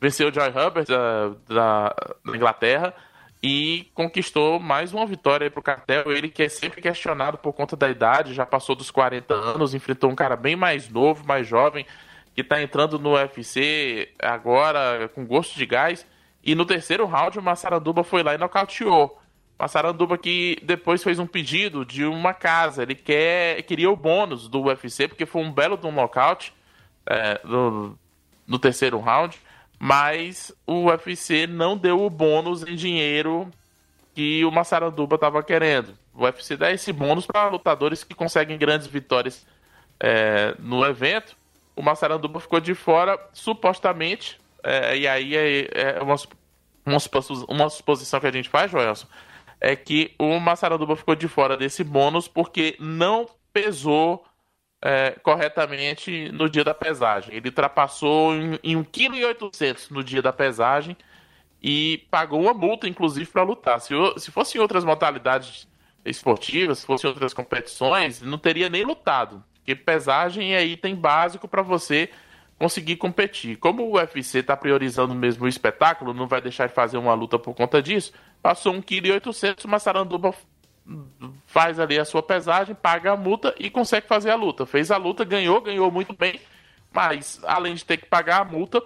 venceu 0.00 0.28
o 0.28 0.32
Joy 0.32 0.48
Hubbard 0.48 0.86
da, 0.86 1.28
da, 1.46 1.94
da, 2.24 2.36
Inglaterra 2.36 2.94
e 3.42 3.90
conquistou 3.92 4.58
mais 4.58 4.94
uma 4.94 5.04
vitória 5.04 5.50
para 5.50 5.60
o 5.60 5.62
cartel. 5.62 6.10
Ele 6.10 6.30
que 6.30 6.44
é 6.44 6.48
sempre 6.48 6.80
questionado 6.80 7.36
por 7.36 7.52
conta 7.52 7.76
da 7.76 7.90
idade, 7.90 8.32
já 8.32 8.46
passou 8.46 8.74
dos 8.74 8.90
40 8.90 9.34
anos, 9.34 9.74
enfrentou 9.74 10.10
um 10.10 10.14
cara 10.14 10.36
bem 10.36 10.56
mais 10.56 10.88
novo, 10.88 11.26
mais 11.26 11.46
jovem, 11.46 11.84
que 12.34 12.40
está 12.40 12.62
entrando 12.62 12.98
no 12.98 13.14
UFC 13.14 14.10
agora 14.18 15.08
com 15.14 15.26
gosto 15.26 15.56
de 15.56 15.66
gás. 15.66 16.06
E 16.42 16.54
no 16.54 16.64
terceiro 16.64 17.06
round 17.06 17.38
o 17.38 17.42
Massaranduba 17.42 18.02
foi 18.02 18.22
lá 18.22 18.34
e 18.34 18.38
nocauteou. 18.38 19.20
Massaranduba 19.58 20.16
que 20.16 20.58
depois 20.62 21.02
fez 21.02 21.18
um 21.18 21.26
pedido 21.26 21.84
de 21.84 22.04
uma 22.04 22.32
casa. 22.32 22.82
Ele 22.82 22.94
quer, 22.94 23.62
queria 23.64 23.90
o 23.90 23.96
bônus 23.96 24.48
do 24.48 24.62
UFC, 24.62 25.06
porque 25.06 25.26
foi 25.26 25.42
um 25.42 25.52
belo 25.52 25.76
de 25.76 25.86
um 25.86 25.92
nocaute 25.92 26.54
é, 27.06 27.40
no, 27.44 27.98
no 28.46 28.58
terceiro 28.58 28.98
round. 28.98 29.38
Mas 29.78 30.52
o 30.66 30.86
UFC 30.86 31.46
não 31.46 31.76
deu 31.76 32.02
o 32.02 32.10
bônus 32.10 32.62
em 32.62 32.74
dinheiro 32.74 33.50
que 34.14 34.44
o 34.44 34.50
Massaranduba 34.50 35.16
estava 35.16 35.42
querendo. 35.42 35.94
O 36.14 36.24
UFC 36.24 36.56
dá 36.56 36.70
esse 36.70 36.92
bônus 36.92 37.26
para 37.26 37.48
lutadores 37.48 38.02
que 38.02 38.14
conseguem 38.14 38.58
grandes 38.58 38.86
vitórias 38.86 39.46
é, 39.98 40.54
no 40.58 40.84
evento. 40.84 41.36
O 41.74 41.82
Massaranduba 41.82 42.40
ficou 42.40 42.60
de 42.60 42.74
fora, 42.74 43.18
supostamente, 43.32 44.38
é, 44.62 44.96
e 44.96 45.08
aí 45.08 45.36
é, 45.36 45.68
é 45.72 46.02
uma, 46.02 46.16
uma, 46.84 46.98
uma, 47.48 47.70
suposição 47.70 48.20
que 48.20 48.26
a 48.26 48.32
gente 48.32 48.48
faz, 48.48 48.70
Joelson, 48.70 49.06
é 49.60 49.74
que 49.76 50.14
o 50.18 50.38
Massaranduba 50.38 50.96
ficou 50.96 51.14
de 51.14 51.28
fora 51.28 51.56
desse 51.56 51.84
bônus 51.84 52.28
porque 52.28 52.76
não 52.78 53.26
pesou 53.52 54.24
é, 54.82 55.12
corretamente 55.22 56.30
no 56.32 56.48
dia 56.48 56.64
da 56.64 56.74
pesagem. 56.74 57.34
Ele 57.34 57.48
ultrapassou 57.48 58.34
em, 58.34 58.58
em 58.62 58.76
1,8 58.76 59.50
kg 59.50 59.94
no 59.94 60.02
dia 60.02 60.22
da 60.22 60.32
pesagem 60.32 60.96
e 61.62 62.06
pagou 62.10 62.40
uma 62.40 62.54
multa, 62.54 62.88
inclusive, 62.88 63.30
para 63.30 63.42
lutar. 63.42 63.80
Se, 63.80 63.92
se 64.16 64.30
fosse 64.30 64.56
em 64.56 64.60
outras 64.60 64.84
modalidades 64.84 65.68
esportivas, 66.04 66.78
se 66.78 66.86
fosse 66.86 67.06
em 67.06 67.10
outras 67.10 67.34
competições, 67.34 68.22
não 68.22 68.38
teria 68.38 68.70
nem 68.70 68.84
lutado. 68.84 69.44
Porque 69.70 69.74
pesagem 69.76 70.54
é 70.54 70.64
item 70.64 70.94
básico 70.94 71.46
para 71.46 71.62
você 71.62 72.10
conseguir 72.58 72.96
competir. 72.96 73.56
Como 73.56 73.84
o 73.84 73.94
UFC 73.94 74.38
está 74.38 74.56
priorizando 74.56 75.14
mesmo 75.14 75.44
o 75.44 75.48
espetáculo, 75.48 76.12
não 76.12 76.26
vai 76.26 76.40
deixar 76.40 76.66
de 76.66 76.74
fazer 76.74 76.98
uma 76.98 77.14
luta 77.14 77.38
por 77.38 77.54
conta 77.54 77.80
disso, 77.80 78.12
passou 78.42 78.72
1,8 78.74 79.20
kg, 79.20 79.64
o 79.64 79.68
Massaranduba 79.68 80.34
faz 81.46 81.78
ali 81.78 81.98
a 81.98 82.04
sua 82.04 82.22
pesagem, 82.22 82.74
paga 82.74 83.12
a 83.12 83.16
multa 83.16 83.54
e 83.58 83.70
consegue 83.70 84.06
fazer 84.06 84.30
a 84.30 84.34
luta. 84.34 84.66
Fez 84.66 84.90
a 84.90 84.96
luta, 84.96 85.24
ganhou, 85.24 85.60
ganhou 85.60 85.90
muito 85.90 86.14
bem, 86.16 86.40
mas 86.92 87.40
além 87.44 87.74
de 87.74 87.84
ter 87.84 87.98
que 87.98 88.06
pagar 88.06 88.40
a 88.40 88.44
multa, 88.44 88.82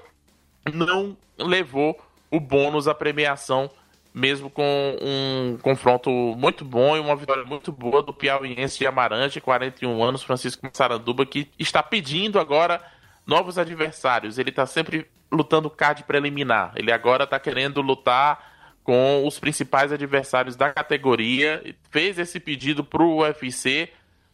não 0.73 1.17
levou 1.39 1.99
o 2.31 2.39
bônus, 2.39 2.87
a 2.87 2.95
premiação, 2.95 3.71
mesmo 4.15 4.49
com 4.49 4.97
um 5.03 5.59
confronto 5.61 6.09
muito 6.39 6.65
bom 6.65 6.97
e 6.97 7.01
uma 7.01 7.17
vitória 7.17 7.45
muito 7.45 7.73
boa 7.73 8.01
do 8.01 8.15
piauiense 8.15 8.79
de 8.79 8.87
Amarante, 8.87 9.41
41 9.41 10.03
anos, 10.05 10.23
Francisco 10.23 10.71
Saranduba, 10.73 11.27
que 11.27 11.51
está 11.59 11.83
pedindo 11.83 12.39
agora 12.39 12.81
novos 13.27 13.59
adversários. 13.59 14.39
Ele 14.39 14.51
está 14.51 14.67
sempre 14.67 15.11
lutando 15.33 15.69
card 15.69 16.05
preliminar. 16.05 16.73
Ele 16.77 16.93
agora 16.93 17.25
está 17.25 17.41
querendo 17.41 17.81
lutar 17.81 18.53
com 18.85 19.27
os 19.27 19.41
principais 19.41 19.91
adversários 19.91 20.55
da 20.55 20.73
categoria. 20.73 21.75
Fez 21.91 22.17
esse 22.17 22.39
pedido 22.39 22.85
para 22.85 23.03
o 23.03 23.23
UFC. 23.23 23.91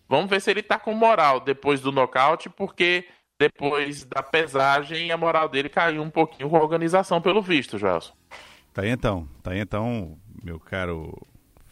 Vamos 0.07 0.29
ver 0.29 0.43
se 0.43 0.51
ele 0.51 0.61
está 0.61 0.79
com 0.79 0.93
moral 0.93 1.41
depois 1.41 1.81
do 1.81 1.91
nocaute, 1.91 2.51
porque 2.51 3.07
depois 3.39 4.05
da 4.05 4.23
pesagem 4.23 5.11
a 5.11 5.17
moral 5.17 5.49
dele 5.49 5.71
caiu 5.71 6.03
um 6.03 6.11
pouquinho 6.11 6.51
com 6.51 6.57
a 6.59 6.63
organização, 6.63 7.23
pelo 7.23 7.41
visto, 7.41 7.79
Gelson. 7.79 8.13
Tá 8.73 8.83
aí 8.83 8.91
então, 8.91 9.29
tá 9.43 9.51
aí 9.51 9.59
então, 9.59 10.17
meu 10.45 10.61
caro 10.61 11.13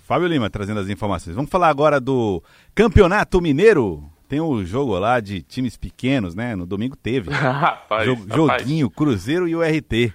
Fábio 0.09 0.27
Lima 0.27 0.49
trazendo 0.49 0.81
as 0.81 0.89
informações. 0.89 1.37
Vamos 1.37 1.51
falar 1.51 1.69
agora 1.69 2.01
do 2.01 2.43
Campeonato 2.75 3.41
Mineiro. 3.41 4.03
Tem 4.27 4.41
o 4.41 4.49
um 4.49 4.65
jogo 4.65 4.99
lá 4.99 5.21
de 5.21 5.43
times 5.43 5.77
pequenos, 5.77 6.35
né? 6.35 6.57
No 6.57 6.67
domingo 6.67 6.97
teve. 6.97 7.31
rapaz, 7.33 8.07
Jog, 8.07 8.27
rapaz. 8.27 8.63
Joguinho, 8.63 8.91
Cruzeiro 8.91 9.47
e 9.47 9.55
o 9.55 9.63
RT. 9.63 10.13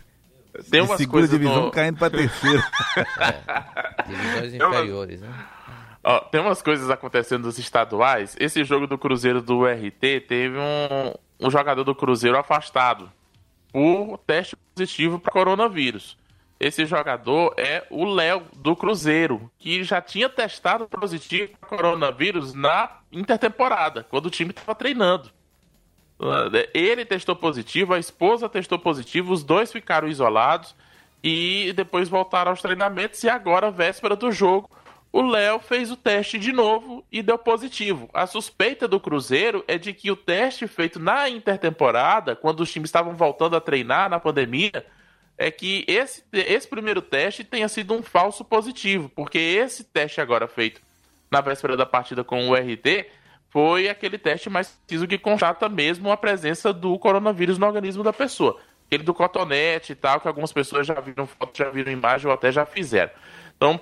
Tem 0.69 0.81
umas 0.81 0.97
segunda 0.97 1.27
divisão 1.27 1.65
no... 1.65 1.71
caindo 1.71 1.97
para 1.97 2.09
terceira. 2.09 2.63
é, 3.19 4.03
divisões 4.07 4.53
inferiores, 4.53 5.21
né? 5.21 5.45
Ó, 6.03 6.19
tem 6.19 6.41
umas 6.41 6.61
coisas 6.61 6.89
acontecendo 6.89 7.45
nos 7.45 7.57
estaduais. 7.57 8.35
Esse 8.39 8.63
jogo 8.63 8.87
do 8.87 8.97
Cruzeiro 8.97 9.41
do 9.41 9.63
RT 9.63 10.27
teve 10.27 10.57
um, 10.57 11.47
um 11.47 11.49
jogador 11.49 11.83
do 11.83 11.95
Cruzeiro 11.95 12.37
afastado 12.37 13.11
por 13.71 14.17
teste 14.25 14.55
positivo 14.75 15.19
para 15.19 15.31
coronavírus. 15.31 16.17
Esse 16.63 16.85
jogador 16.85 17.53
é 17.57 17.85
o 17.89 18.05
Léo 18.05 18.43
do 18.55 18.73
Cruzeiro, 18.73 19.51
que 19.59 19.83
já 19.83 19.99
tinha 19.99 20.29
testado 20.29 20.87
positivo 20.87 21.51
para 21.59 21.77
coronavírus 21.77 22.53
na 22.53 22.99
intertemporada, 23.11 24.05
quando 24.09 24.27
o 24.27 24.29
time 24.29 24.51
estava 24.51 24.73
treinando. 24.73 25.29
Ele 26.73 27.03
testou 27.03 27.35
positivo, 27.35 27.93
a 27.93 27.99
esposa 27.99 28.47
testou 28.47 28.79
positivo, 28.79 29.33
os 29.33 29.43
dois 29.43 29.73
ficaram 29.73 30.07
isolados 30.07 30.73
e 31.21 31.73
depois 31.75 32.07
voltaram 32.07 32.51
aos 32.51 32.61
treinamentos. 32.61 33.21
E 33.25 33.29
agora, 33.29 33.69
véspera 33.69 34.15
do 34.15 34.31
jogo, 34.31 34.69
o 35.11 35.21
Léo 35.21 35.59
fez 35.59 35.91
o 35.91 35.97
teste 35.97 36.39
de 36.39 36.53
novo 36.53 37.03
e 37.11 37.21
deu 37.21 37.37
positivo. 37.37 38.09
A 38.13 38.25
suspeita 38.25 38.87
do 38.87 39.01
Cruzeiro 39.01 39.65
é 39.67 39.77
de 39.77 39.91
que 39.91 40.09
o 40.09 40.15
teste 40.15 40.65
feito 40.65 40.97
na 40.97 41.27
intertemporada, 41.27 42.37
quando 42.37 42.61
os 42.61 42.71
times 42.71 42.87
estavam 42.87 43.17
voltando 43.17 43.57
a 43.57 43.59
treinar 43.59 44.09
na 44.09 44.17
pandemia, 44.17 44.85
é 45.37 45.49
que 45.49 45.83
esse, 45.87 46.23
esse 46.31 46.67
primeiro 46.67 47.01
teste 47.01 47.43
tenha 47.43 47.67
sido 47.67 47.93
um 47.93 48.03
falso 48.03 48.45
positivo, 48.45 49.09
porque 49.09 49.37
esse 49.37 49.83
teste 49.83 50.21
agora 50.21 50.47
feito 50.47 50.81
na 51.31 51.41
véspera 51.41 51.75
da 51.75 51.85
partida 51.85 52.23
com 52.23 52.49
o 52.49 52.53
RT 52.53 53.07
foi 53.49 53.89
aquele 53.89 54.17
teste 54.17 54.49
mais 54.49 54.69
preciso 54.69 55.07
que 55.07 55.17
constata 55.17 55.67
mesmo 55.69 56.11
a 56.11 56.17
presença 56.17 56.73
do 56.73 56.97
coronavírus 56.97 57.57
no 57.57 57.65
organismo 57.65 58.03
da 58.03 58.13
pessoa. 58.13 58.59
Aquele 58.87 59.03
do 59.03 59.13
cotonete 59.13 59.93
e 59.93 59.95
tal, 59.95 60.19
que 60.19 60.27
algumas 60.27 60.51
pessoas 60.51 60.85
já 60.85 60.95
viram 60.99 61.25
foto, 61.25 61.57
já 61.57 61.69
viram 61.69 61.91
imagem 61.91 62.27
ou 62.27 62.33
até 62.33 62.51
já 62.51 62.65
fizeram. 62.65 63.11
Então, 63.55 63.79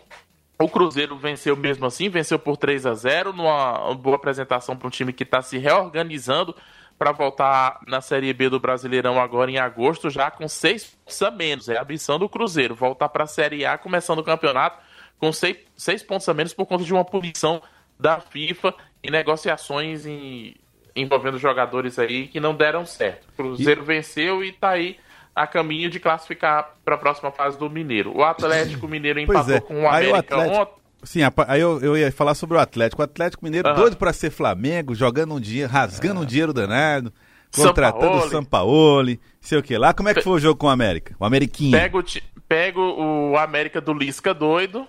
o 0.60 0.70
Cruzeiro 0.70 1.18
venceu 1.18 1.56
mesmo 1.56 1.86
assim, 1.86 2.10
venceu 2.10 2.38
por 2.38 2.56
3 2.56 2.86
a 2.86 2.94
0 2.94 3.34
numa 3.34 3.94
boa 3.96 4.16
apresentação 4.16 4.76
para 4.76 4.88
um 4.88 4.92
time 4.92 5.12
que 5.12 5.24
está 5.24 5.42
se 5.42 5.58
reorganizando 5.58 6.56
para 7.02 7.14
voltar 7.14 7.80
na 7.88 8.00
Série 8.00 8.32
B 8.32 8.48
do 8.48 8.60
Brasileirão 8.60 9.20
agora 9.20 9.50
em 9.50 9.58
agosto, 9.58 10.08
já 10.08 10.30
com 10.30 10.48
seis 10.48 10.86
pontos 10.86 11.20
a 11.24 11.32
menos. 11.32 11.68
É 11.68 11.76
a 11.76 11.82
ambição 11.82 12.20
do 12.20 12.30
Cruzeiro, 12.30 12.76
voltar 12.76 13.10
para 13.10 13.24
a 13.24 13.28
Série 13.28 13.66
A 13.66 13.76
começando 13.76 14.20
o 14.20 14.24
campeonato 14.24 14.78
com 15.18 15.34
seis, 15.34 15.58
seis 15.76 16.04
pontos 16.04 16.30
a 16.30 16.34
menos 16.36 16.54
por 16.54 16.68
conta 16.68 16.84
de 16.84 16.94
uma 16.94 17.04
punição 17.04 17.60
da 18.00 18.20
FIFA 18.20 18.76
em 19.04 19.10
negociações 19.10 20.06
em, 20.06 20.56
envolvendo 20.96 21.40
jogadores 21.40 21.98
aí 21.98 22.28
que 22.28 22.40
não 22.40 22.54
deram 22.54 22.86
certo. 22.86 23.28
O 23.30 23.32
Cruzeiro 23.32 23.82
e... 23.82 23.84
venceu 23.84 24.44
e 24.44 24.50
está 24.50 24.70
aí 24.70 25.00
a 25.36 25.48
caminho 25.48 25.90
de 25.90 26.00
classificar 26.00 26.76
para 26.86 26.94
a 26.94 27.00
próxima 27.00 27.32
fase 27.32 27.58
do 27.58 27.68
Mineiro. 27.68 28.16
O 28.16 28.24
Atlético 28.24 28.88
Mineiro 28.88 29.20
empatou 29.20 29.56
é. 29.56 29.60
com 29.60 29.86
o 29.86 29.88
América 29.88 30.38
ontem. 30.38 30.81
Sim, 31.04 31.22
aí 31.48 31.60
eu, 31.60 31.80
eu, 31.82 31.98
ia 31.98 32.12
falar 32.12 32.36
sobre 32.36 32.58
o 32.58 32.60
Atlético. 32.60 33.02
O 33.02 33.06
Atlético 33.06 33.44
Mineiro 33.44 33.70
uhum. 33.70 33.76
doido 33.76 33.98
para 33.98 34.14
ser 34.14 34.30
Flamengo, 34.30 34.94
jogando 34.94 35.34
um 35.34 35.40
dinheiro, 35.40 35.72
rasgando 35.72 36.18
uhum. 36.18 36.22
um 36.22 36.26
dinheiro 36.26 36.54
danado, 36.54 37.12
contratando 37.54 38.18
o 38.18 38.30
Sampaoli, 38.30 39.20
sei 39.40 39.58
o 39.58 39.64
que 39.64 39.78
lá. 39.78 39.94
Como 39.94 40.10
é 40.10 40.14
que 40.14 40.22
foi 40.22 40.34
o 40.34 40.40
jogo 40.40 40.60
com 40.60 40.68
o 40.68 40.70
América? 40.70 41.16
O 41.20 41.26
Ameriquinho. 41.26 41.72
Pega 41.72 41.98
o, 41.98 42.04
pega 42.48 42.80
o 42.80 43.38
América 43.38 43.82
do 43.82 43.94
Lisca 43.94 44.34
doido. 44.34 44.88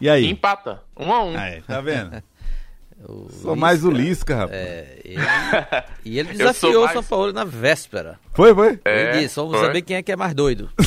E 0.00 0.08
aí? 0.08 0.24
E 0.24 0.30
empata. 0.30 0.82
Um 0.96 1.12
a 1.12 1.24
um. 1.24 1.36
Aí, 1.36 1.62
tá 1.62 1.80
vendo? 1.80 2.22
O 3.02 3.30
Sou 3.30 3.52
Lisca, 3.52 3.56
mais 3.56 3.82
o 3.82 3.90
Lisca, 3.90 4.36
rapaz. 4.36 4.58
É, 4.58 5.00
ele, 5.02 5.22
e 6.04 6.18
ele 6.18 6.34
desafiou 6.36 6.82
mais... 6.82 6.90
o 6.90 6.92
São 6.92 7.02
Paulo 7.02 7.32
na 7.32 7.44
véspera. 7.44 8.18
Foi, 8.34 8.54
foi? 8.54 8.78
É, 8.84 9.14
ele 9.14 9.20
disse, 9.20 9.36
vamos 9.36 9.56
foi. 9.56 9.66
saber 9.66 9.80
quem 9.80 9.96
é 9.96 10.02
que 10.02 10.12
é 10.12 10.16
mais 10.16 10.34
doido. 10.34 10.70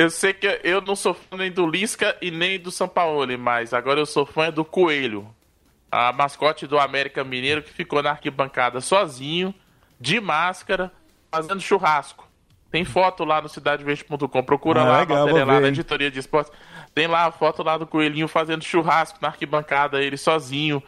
eu 0.00 0.08
sei 0.08 0.32
que 0.32 0.46
eu 0.64 0.80
não 0.80 0.96
sou 0.96 1.12
fã 1.12 1.36
nem 1.36 1.52
do 1.52 1.66
Lisca 1.66 2.16
e 2.22 2.30
nem 2.30 2.58
do 2.58 2.70
São 2.70 2.88
Paulo, 2.88 3.26
mas 3.38 3.74
agora 3.74 4.00
eu 4.00 4.06
sou 4.06 4.24
fã 4.24 4.50
do 4.50 4.64
Coelho. 4.64 5.28
A 5.92 6.10
mascote 6.10 6.66
do 6.66 6.78
América 6.78 7.22
Mineiro 7.22 7.62
que 7.62 7.70
ficou 7.70 8.02
na 8.02 8.12
arquibancada 8.12 8.80
sozinho, 8.80 9.54
de 10.00 10.18
máscara, 10.18 10.90
fazendo 11.30 11.60
churrasco. 11.60 12.26
Tem 12.70 12.82
foto 12.82 13.26
lá 13.26 13.42
no 13.42 13.48
cidadeverde.com. 13.50 14.42
Procura 14.42 14.80
ah, 14.80 14.84
lá 14.84 15.00
legal, 15.00 15.18
a 15.18 15.20
matéria 15.26 15.44
lá 15.44 15.60
na 15.60 15.68
editoria 15.68 16.10
de 16.10 16.18
esportes. 16.18 16.50
Tem 16.94 17.06
lá 17.06 17.26
a 17.26 17.30
foto 17.30 17.62
lá 17.62 17.76
do 17.76 17.86
Coelhinho 17.86 18.26
fazendo 18.26 18.64
churrasco 18.64 19.18
na 19.20 19.28
arquibancada, 19.28 20.02
ele 20.02 20.16
sozinho, 20.16 20.82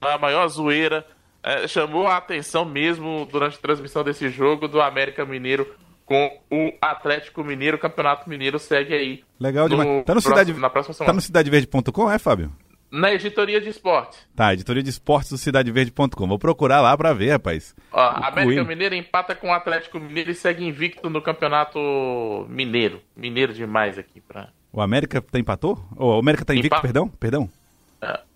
na 0.00 0.18
maior 0.18 0.48
zoeira. 0.48 1.06
É, 1.40 1.68
chamou 1.68 2.08
a 2.08 2.16
atenção 2.16 2.64
mesmo 2.64 3.28
durante 3.30 3.58
a 3.58 3.60
transmissão 3.60 4.02
desse 4.02 4.28
jogo 4.28 4.66
do 4.66 4.82
América 4.82 5.24
Mineiro 5.24 5.72
com 6.06 6.38
o 6.50 6.72
Atlético 6.80 7.44
Mineiro. 7.44 7.76
O 7.76 7.80
Campeonato 7.80 8.30
Mineiro 8.30 8.58
segue 8.58 8.94
aí. 8.94 9.24
Legal 9.38 9.68
demais. 9.68 9.88
Tá 9.88 10.14
no, 10.14 10.22
próximo, 10.22 10.34
Cidade... 10.34 10.52
na 10.54 10.70
próxima 10.70 10.94
semana. 10.94 11.12
Tá 11.12 11.14
no 11.14 11.20
cidadeverde.com, 11.20 12.10
é, 12.10 12.18
Fábio? 12.18 12.52
Na 12.90 13.12
editoria 13.12 13.60
de 13.60 13.68
esporte. 13.68 14.16
Tá, 14.34 14.54
editoria 14.54 14.82
de 14.82 14.88
esportes 14.88 15.30
do 15.30 15.36
cidadeverde.com. 15.36 16.26
Vou 16.26 16.38
procurar 16.38 16.80
lá 16.80 16.96
pra 16.96 17.12
ver, 17.12 17.32
rapaz. 17.32 17.74
Ó, 17.92 18.00
América. 18.24 18.64
Mineiro 18.64 18.94
empata 18.94 19.34
com 19.34 19.48
o 19.48 19.52
Atlético 19.52 19.98
Mineiro 19.98 20.30
e 20.30 20.34
segue 20.34 20.64
invicto 20.64 21.10
no 21.10 21.20
Campeonato 21.20 22.46
Mineiro. 22.48 23.02
Mineiro 23.16 23.52
demais 23.52 23.98
aqui 23.98 24.20
pra. 24.20 24.48
O 24.72 24.80
América 24.80 25.20
tá 25.20 25.38
empatou? 25.38 25.84
o 25.96 26.18
América 26.18 26.44
tá 26.44 26.54
invicto, 26.54 26.76
Empa... 26.76 26.82
perdão? 26.82 27.08
Perdão. 27.08 27.50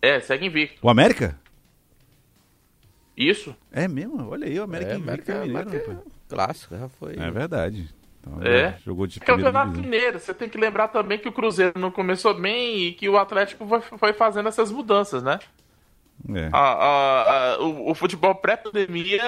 É, 0.02 0.18
segue 0.20 0.46
invicto. 0.46 0.78
O 0.82 0.90
América? 0.90 1.38
Isso. 3.16 3.54
É 3.72 3.86
mesmo? 3.88 4.28
Olha 4.30 4.46
aí, 4.46 4.58
o 4.58 4.62
América 4.62 4.92
é, 4.92 4.94
América, 4.96 5.34
Mineiro, 5.40 5.68
América... 5.68 6.02
Clássico, 6.28 6.76
já 6.76 6.88
foi. 6.88 7.14
É 7.18 7.30
verdade. 7.30 7.88
Então, 8.20 8.42
É. 8.42 8.76
Jogou 8.84 9.06
de 9.06 9.18
primeira 9.18 9.50
Campeonato. 9.52 9.80
Mineiro, 9.80 10.18
você 10.20 10.32
tem 10.34 10.48
que 10.48 10.58
lembrar 10.58 10.88
também 10.88 11.18
que 11.18 11.28
o 11.28 11.32
Cruzeiro 11.32 11.78
não 11.78 11.90
começou 11.90 12.34
bem 12.38 12.78
e 12.78 12.92
que 12.92 13.08
o 13.08 13.18
Atlético 13.18 13.66
foi, 13.66 13.80
foi 13.98 14.12
fazendo 14.12 14.48
essas 14.48 14.70
mudanças, 14.70 15.22
né? 15.22 15.38
É. 16.34 16.50
A- 16.52 16.58
a- 16.58 17.54
a- 17.54 17.58
o, 17.62 17.90
o 17.90 17.94
futebol 17.94 18.34
pré-pandemia 18.34 19.22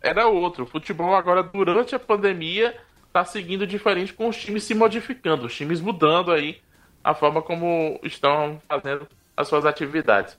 era 0.00 0.26
outro. 0.26 0.64
O 0.64 0.66
futebol 0.66 1.14
agora, 1.14 1.42
durante 1.42 1.94
a 1.94 1.98
pandemia, 1.98 2.76
tá 3.12 3.24
seguindo 3.24 3.66
diferente 3.66 4.12
com 4.12 4.28
os 4.28 4.36
times 4.36 4.64
se 4.64 4.74
modificando, 4.74 5.46
os 5.46 5.54
times 5.54 5.80
mudando 5.80 6.32
aí 6.32 6.58
a 7.04 7.14
forma 7.14 7.40
como 7.40 7.98
estão 8.02 8.60
fazendo 8.68 9.06
as 9.36 9.48
suas 9.48 9.64
atividades. 9.64 10.36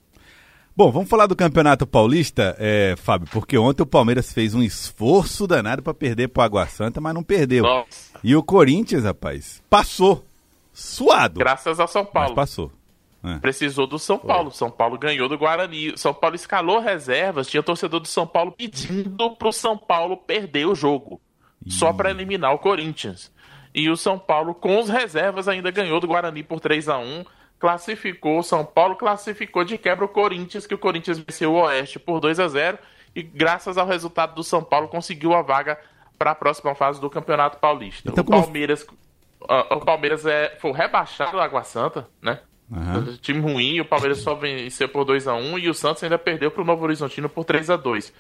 Bom, 0.75 0.91
vamos 0.91 1.07
falar 1.07 1.27
do 1.27 1.35
Campeonato 1.35 1.85
Paulista, 1.85 2.55
é, 2.57 2.95
Fábio, 2.97 3.27
porque 3.31 3.55
ontem 3.57 3.83
o 3.83 3.85
Palmeiras 3.85 4.33
fez 4.33 4.55
um 4.55 4.63
esforço 4.63 5.45
danado 5.45 5.83
pra 5.83 5.93
perder 5.93 6.29
pro 6.29 6.41
Água 6.41 6.65
Santa, 6.65 6.99
mas 6.99 7.13
não 7.13 7.21
perdeu. 7.23 7.63
Nossa, 7.63 8.19
E 8.23 8.35
o 8.35 8.41
Corinthians, 8.41 9.03
rapaz, 9.03 9.61
passou. 9.69 10.25
Suado. 10.73 11.37
graças 11.39 11.79
ao 11.79 11.87
São 11.87 12.03
Mas 12.03 12.11
Paulo. 12.11 12.33
passou. 12.35 12.71
É. 13.23 13.37
Precisou 13.37 13.85
do 13.85 13.99
São 13.99 14.17
Paulo. 14.17 14.51
São 14.51 14.71
Paulo 14.71 14.97
ganhou 14.97 15.29
do 15.29 15.37
Guarani. 15.37 15.95
São 15.95 16.13
Paulo 16.13 16.35
escalou 16.35 16.79
reservas. 16.79 17.47
Tinha 17.47 17.61
torcedor 17.63 17.99
do 17.99 18.07
São 18.07 18.25
Paulo 18.25 18.51
pedindo 18.51 19.35
pro 19.37 19.53
São 19.53 19.77
Paulo 19.77 20.17
perder 20.17 20.65
o 20.65 20.75
jogo. 20.75 21.21
Só 21.67 21.93
para 21.93 22.09
eliminar 22.09 22.53
o 22.53 22.59
Corinthians. 22.59 23.31
E 23.73 23.89
o 23.89 23.95
São 23.95 24.19
Paulo, 24.19 24.53
com 24.53 24.77
as 24.79 24.89
reservas, 24.89 25.47
ainda 25.47 25.71
ganhou 25.71 25.99
do 26.01 26.07
Guarani 26.07 26.43
por 26.43 26.59
3 26.59 26.89
a 26.89 26.97
1 26.97 27.23
Classificou, 27.67 28.39
o 28.39 28.43
São 28.43 28.65
Paulo 28.65 28.97
classificou 28.97 29.63
de 29.63 29.77
quebra 29.77 30.03
o 30.03 30.07
Corinthians, 30.09 30.67
que 30.67 30.73
o 30.75 30.77
Corinthians 30.77 31.17
venceu 31.17 31.53
o 31.53 31.61
Oeste 31.61 31.97
por 31.97 32.19
2 32.19 32.37
a 32.41 32.47
0 32.49 32.77
E 33.15 33.23
graças 33.23 33.77
ao 33.77 33.87
resultado 33.87 34.35
do 34.35 34.43
São 34.43 34.61
Paulo, 34.61 34.89
conseguiu 34.89 35.33
a 35.33 35.41
vaga 35.41 35.79
para 36.19 36.31
a 36.31 36.35
próxima 36.35 36.75
fase 36.75 36.99
do 36.99 37.09
Campeonato 37.09 37.59
Paulista. 37.59 38.09
Então, 38.11 38.21
o 38.21 38.27
como- 38.27 38.43
Palmeiras, 38.43 38.85
ah, 39.47 39.75
o 39.77 39.79
Palmeiras 39.79 40.25
é, 40.25 40.57
foi 40.59 40.73
rebaixado 40.73 41.31
do 41.31 41.39
Água 41.39 41.63
Santa, 41.63 42.05
né? 42.21 42.41
Aham. 42.69 43.17
Time 43.21 43.39
ruim, 43.39 43.79
o 43.79 43.85
Palmeiras 43.85 44.17
só 44.17 44.35
venceu 44.35 44.89
por 44.89 45.05
2 45.05 45.25
a 45.29 45.33
1 45.33 45.57
e 45.59 45.69
o 45.69 45.73
Santos 45.73 46.03
ainda 46.03 46.17
perdeu 46.19 46.51
para 46.51 46.63
o 46.63 46.65
Novo 46.65 46.83
Horizontino 46.83 47.29
por 47.29 47.45
3 47.45 47.69
a 47.69 47.77
2 47.77 48.11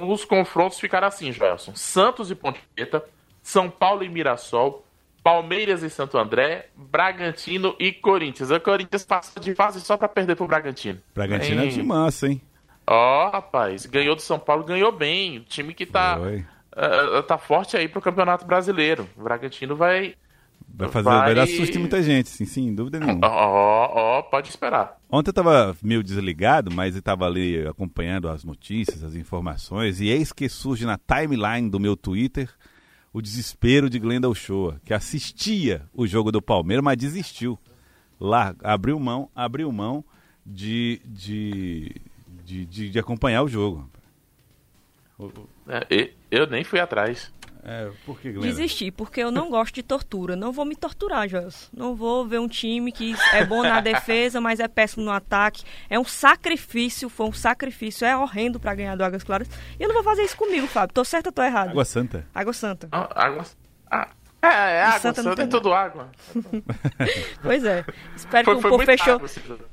Os 0.00 0.24
confrontos 0.24 0.80
ficaram 0.80 1.06
assim, 1.08 1.30
Joelson. 1.32 1.72
Santos 1.74 2.30
e 2.30 2.34
Ponte 2.34 2.62
Preta, 2.74 3.04
São 3.42 3.68
Paulo 3.68 4.02
e 4.04 4.08
Mirassol, 4.08 4.85
Palmeiras 5.26 5.82
e 5.82 5.90
Santo 5.90 6.16
André, 6.16 6.68
Bragantino 6.76 7.74
e 7.80 7.90
Corinthians. 7.90 8.48
O 8.52 8.60
Corinthians 8.60 9.04
passa 9.04 9.40
de 9.40 9.56
fase 9.56 9.80
só 9.80 9.96
para 9.96 10.06
perder 10.08 10.36
pro 10.36 10.46
Bragantino. 10.46 11.00
Bragantino 11.12 11.62
é 11.62 11.64
Hein? 11.64 11.70
de 11.72 11.82
massa, 11.82 12.28
hein? 12.28 12.40
Ó, 12.86 13.30
rapaz, 13.30 13.86
ganhou 13.86 14.14
do 14.14 14.22
São 14.22 14.38
Paulo, 14.38 14.62
ganhou 14.62 14.92
bem. 14.92 15.38
O 15.38 15.40
time 15.40 15.74
que 15.74 15.84
tá, 15.84 16.16
ah, 16.72 17.22
tá 17.26 17.36
forte 17.38 17.76
aí 17.76 17.88
pro 17.88 18.00
Campeonato 18.00 18.46
Brasileiro. 18.46 19.08
O 19.16 19.24
Bragantino 19.24 19.74
vai. 19.74 20.14
Vai, 20.68 20.88
fazer, 20.90 21.04
Vai- 21.08 21.20
vai 21.24 21.34
dar 21.34 21.48
susto 21.48 21.74
em 21.76 21.80
muita 21.80 22.00
gente, 22.04 22.28
sim, 22.28 22.44
sem 22.44 22.72
dúvida 22.72 23.00
nenhuma. 23.00 23.26
Ó, 23.26 24.18
ó, 24.18 24.22
pode 24.22 24.48
esperar. 24.48 24.96
Ontem 25.10 25.30
eu 25.30 25.34
tava 25.34 25.76
meio 25.82 26.04
desligado, 26.04 26.70
mas 26.70 26.94
eu 26.94 27.02
tava 27.02 27.26
ali 27.26 27.66
acompanhando 27.66 28.28
as 28.28 28.44
notícias, 28.44 29.02
as 29.02 29.16
informações, 29.16 30.00
e 30.00 30.08
eis 30.08 30.32
que 30.32 30.48
surge 30.48 30.86
na 30.86 30.96
timeline 30.98 31.68
do 31.68 31.80
meu 31.80 31.96
Twitter 31.96 32.48
o 33.16 33.22
desespero 33.22 33.88
de 33.88 33.98
Glenda 33.98 34.28
Uchoa, 34.28 34.78
que 34.84 34.92
assistia 34.92 35.88
o 35.94 36.06
jogo 36.06 36.30
do 36.30 36.42
Palmeiras, 36.42 36.84
mas 36.84 36.98
desistiu. 36.98 37.58
Lá, 38.20 38.54
abriu 38.62 39.00
mão, 39.00 39.30
abriu 39.34 39.72
mão 39.72 40.04
de, 40.44 41.00
de, 41.02 41.96
de, 42.44 42.66
de, 42.66 42.90
de 42.90 42.98
acompanhar 42.98 43.42
o 43.42 43.48
jogo. 43.48 43.88
É, 45.66 46.10
eu 46.30 46.46
nem 46.46 46.62
fui 46.62 46.78
atrás. 46.78 47.32
É, 47.68 47.90
por 48.04 48.20
que, 48.20 48.30
Glenda? 48.30 48.46
Desistir, 48.46 48.92
porque 48.92 49.20
eu 49.20 49.32
não 49.32 49.50
gosto 49.50 49.74
de 49.74 49.82
tortura. 49.82 50.36
Não 50.36 50.52
vou 50.52 50.64
me 50.64 50.76
torturar, 50.76 51.28
Joelson. 51.28 51.66
Não 51.76 51.96
vou 51.96 52.24
ver 52.24 52.38
um 52.38 52.46
time 52.46 52.92
que 52.92 53.12
é 53.32 53.44
bom 53.44 53.60
na 53.64 53.80
defesa, 53.80 54.40
mas 54.40 54.60
é 54.60 54.68
péssimo 54.68 55.04
no 55.04 55.10
ataque. 55.10 55.64
É 55.90 55.98
um 55.98 56.04
sacrifício, 56.04 57.08
foi 57.08 57.26
um 57.26 57.32
sacrifício. 57.32 58.06
É 58.06 58.16
horrendo 58.16 58.60
pra 58.60 58.72
ganhar 58.72 58.94
do 58.94 59.02
Águas 59.02 59.24
Claras. 59.24 59.48
E 59.80 59.82
eu 59.82 59.88
não 59.88 59.96
vou 59.96 60.04
fazer 60.04 60.22
isso 60.22 60.36
comigo, 60.36 60.68
Fábio. 60.68 60.94
Tô 60.94 61.04
certo 61.04 61.26
ou 61.26 61.32
tô 61.32 61.42
errado? 61.42 61.70
Água 61.70 61.84
Santa. 61.84 62.24
Água 62.32 62.52
Santa. 62.52 62.88
Ah, 62.92 63.24
Água. 63.26 63.44
Ah, 63.90 64.08
é, 64.52 64.72
é 64.78 64.82
água, 64.82 64.98
Santa 65.00 65.30
é 65.30 65.34
tem 65.34 65.48
tudo 65.48 65.72
água. 65.72 66.08
Pois 67.42 67.64
é. 67.64 67.84
Espero 68.14 68.44
Foi, 68.44 68.54
que 68.60 68.66
o 68.66 68.70
povo 68.70 68.84
fechou. 68.84 69.14
água. 69.14 69.28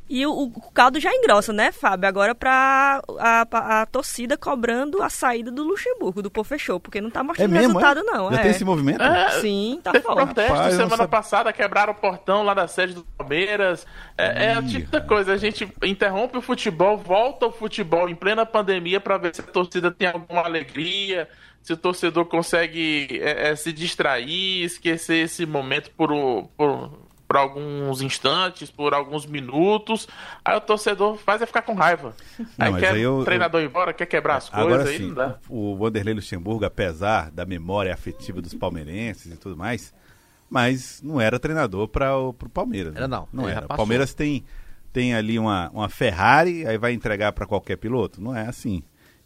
E 0.10 0.26
o, 0.26 0.32
o 0.32 0.72
caldo 0.72 1.00
já 1.00 1.12
engrossa, 1.14 1.52
né, 1.52 1.72
Fábio? 1.72 2.08
Agora 2.08 2.36
pra 2.36 3.02
a, 3.20 3.48
a, 3.52 3.82
a 3.82 3.86
torcida 3.86 4.38
cobrando 4.38 5.02
a 5.02 5.10
saída 5.10 5.50
do 5.52 5.64
Luxemburgo, 5.64 6.22
do 6.22 6.30
Pô 6.30 6.44
Fechou, 6.44 6.80
porque 6.80 7.02
não 7.02 7.10
tá 7.10 7.22
É 7.22 7.24
mostrando 7.24 7.52
mesmo, 7.52 7.68
resultado, 7.80 8.00
é? 8.02 8.04
não. 8.04 8.32
Já 8.32 8.40
é. 8.40 8.42
tem 8.42 8.52
esse 8.52 8.66
movimento? 8.66 9.02
É, 9.02 9.30
Sim, 9.42 9.80
tá 9.84 9.92
Teve 9.92 10.04
forte. 10.04 10.26
protesto 10.26 10.54
Rapaz, 10.54 10.76
semana 10.76 11.08
passada, 11.08 11.54
quebraram 11.54 11.94
o 11.94 11.96
portão 11.96 12.44
lá 12.44 12.54
da 12.54 12.68
sede 12.68 12.94
do 12.94 13.04
Palmeiras. 13.18 13.88
É, 14.18 14.46
é 14.48 14.54
a 14.54 14.60
Ih, 14.60 14.68
típica 14.68 15.02
coisa, 15.02 15.34
a 15.34 15.38
gente 15.38 15.68
interrompe 15.84 16.38
o 16.38 16.42
futebol, 16.42 16.98
volta 16.98 17.48
o 17.48 17.52
futebol 17.52 18.08
em 18.10 18.16
plena 18.16 18.46
pandemia 18.46 19.00
pra 19.00 19.18
ver 19.18 19.34
se 19.34 19.42
a 19.42 19.46
torcida 19.46 19.90
tem 19.90 20.08
alguma 20.08 20.42
alegria, 20.44 21.28
se 21.64 21.74
o 21.74 21.78
torcedor 21.78 22.26
consegue 22.26 23.08
é, 23.22 23.50
é, 23.52 23.56
se 23.56 23.72
distrair, 23.74 24.64
esquecer 24.64 25.24
esse 25.24 25.46
momento 25.46 25.90
por, 25.92 26.10
por, 26.58 26.92
por 27.28 27.38
alguns 27.38 28.02
instantes, 28.02 28.70
por 28.70 28.94
alguns 28.94 29.26
minutos. 29.26 30.08
Aí 30.44 30.56
o 30.56 30.62
torcedor 30.62 31.16
faz 31.18 31.42
é 31.42 31.46
ficar 31.46 31.62
com 31.64 31.74
raiva. 31.74 32.14
Não, 32.58 32.76
aí 32.76 32.80
quer 32.80 32.92
aí 32.94 33.02
eu- 33.02 33.18
o 33.20 33.26
treinador 33.26 33.62
ir 33.62 33.66
embora, 33.66 33.94
quer 33.94 34.06
quebrar 34.06 34.36
as 34.36 34.54
Agora 34.54 34.84
coisas, 34.84 34.88
aí 34.90 34.98
sim, 34.98 35.08
não 35.08 35.16
dá. 35.16 35.40
o 35.50 35.76
Vanderlei 35.78 36.14
Luxemburgo, 36.14 36.66
apesar 36.66 37.32
da 37.32 37.46
memória 37.46 37.94
afetiva 37.94 38.42
dos 38.42 38.54
palmeirenses 38.54 39.34
e 39.34 39.38
tudo 39.38 39.56
mais, 39.58 39.94
mas 40.50 41.02
não 41.02 41.20
era 41.20 41.40
treinador 41.40 41.88
para 41.88 42.16
o 42.16 42.34
pro 42.34 42.50
Palmeiras. 42.50 42.94
Era 42.96 43.08
né? 43.08 43.18
não, 43.18 43.28
Não 43.34 43.46
já 43.50 43.56
era. 43.56 43.66
O. 43.66 43.76
Palmeiras 43.78 44.14
tem, 44.14 44.44
tem 44.92 45.16
ali 45.16 45.40
uma, 45.40 45.70
uma 45.72 45.90
Ferrari, 45.90 46.68
aí 46.68 46.78
vai 46.78 46.92
entregar 46.94 47.32
para 47.32 47.46
qualquer 47.48 47.78
piloto? 47.78 48.22
Não 48.22 48.36
é 48.36 48.48
assim. 48.48 48.84